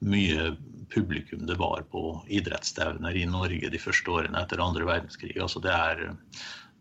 mye 0.00 0.50
publikum 0.90 1.44
det 1.46 1.58
var 1.60 1.84
på 1.92 2.02
idrettsstevner 2.32 3.16
i 3.16 3.26
Norge 3.30 3.70
de 3.70 3.80
første 3.80 4.10
årene 4.10 4.40
etter 4.40 4.62
andre 4.64 4.88
verdenskrig. 4.88 5.36
Altså, 5.38 5.62
det, 5.62 5.74
er, 5.76 6.16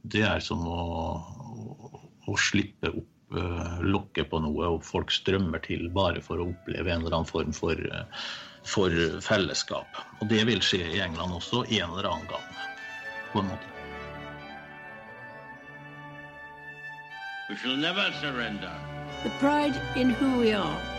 det 0.03 0.25
er 0.25 0.43
som 0.43 0.63
å, 0.65 0.82
å, 1.19 2.03
å 2.32 2.38
slippe 2.39 2.93
opp 2.93 3.15
Eh, 3.38 3.82
lokke 3.86 4.23
på 4.25 4.39
noe, 4.41 4.69
og 4.73 4.86
folk 4.86 5.12
strømmer 5.13 5.62
til 5.62 5.84
bare 5.93 6.21
for 6.25 6.41
å 6.41 6.47
oppleve 6.49 6.89
en 6.89 7.03
eller 7.03 7.13
annen 7.19 7.29
form 7.29 7.51
for, 7.53 7.77
eh, 7.77 8.29
for 8.65 8.89
fellesskap. 9.21 9.99
Og 10.19 10.32
det 10.32 10.41
vil 10.49 10.63
skje 10.65 10.82
i 10.95 11.01
England 11.05 11.38
også 11.38 11.62
en 11.69 11.91
eller 11.91 12.10
annen 12.10 12.27
gang. 12.27 12.47
på 13.32 13.39
en 13.39 13.45
måte. 13.45 13.67
We 17.47 17.55
shall 17.55 17.77
never 17.77 18.12
surrender. 18.19 18.73
The 19.21 19.29
pride 19.38 19.79
in 19.95 20.10
who 20.10 20.39
we 20.39 20.51
are 20.51 20.99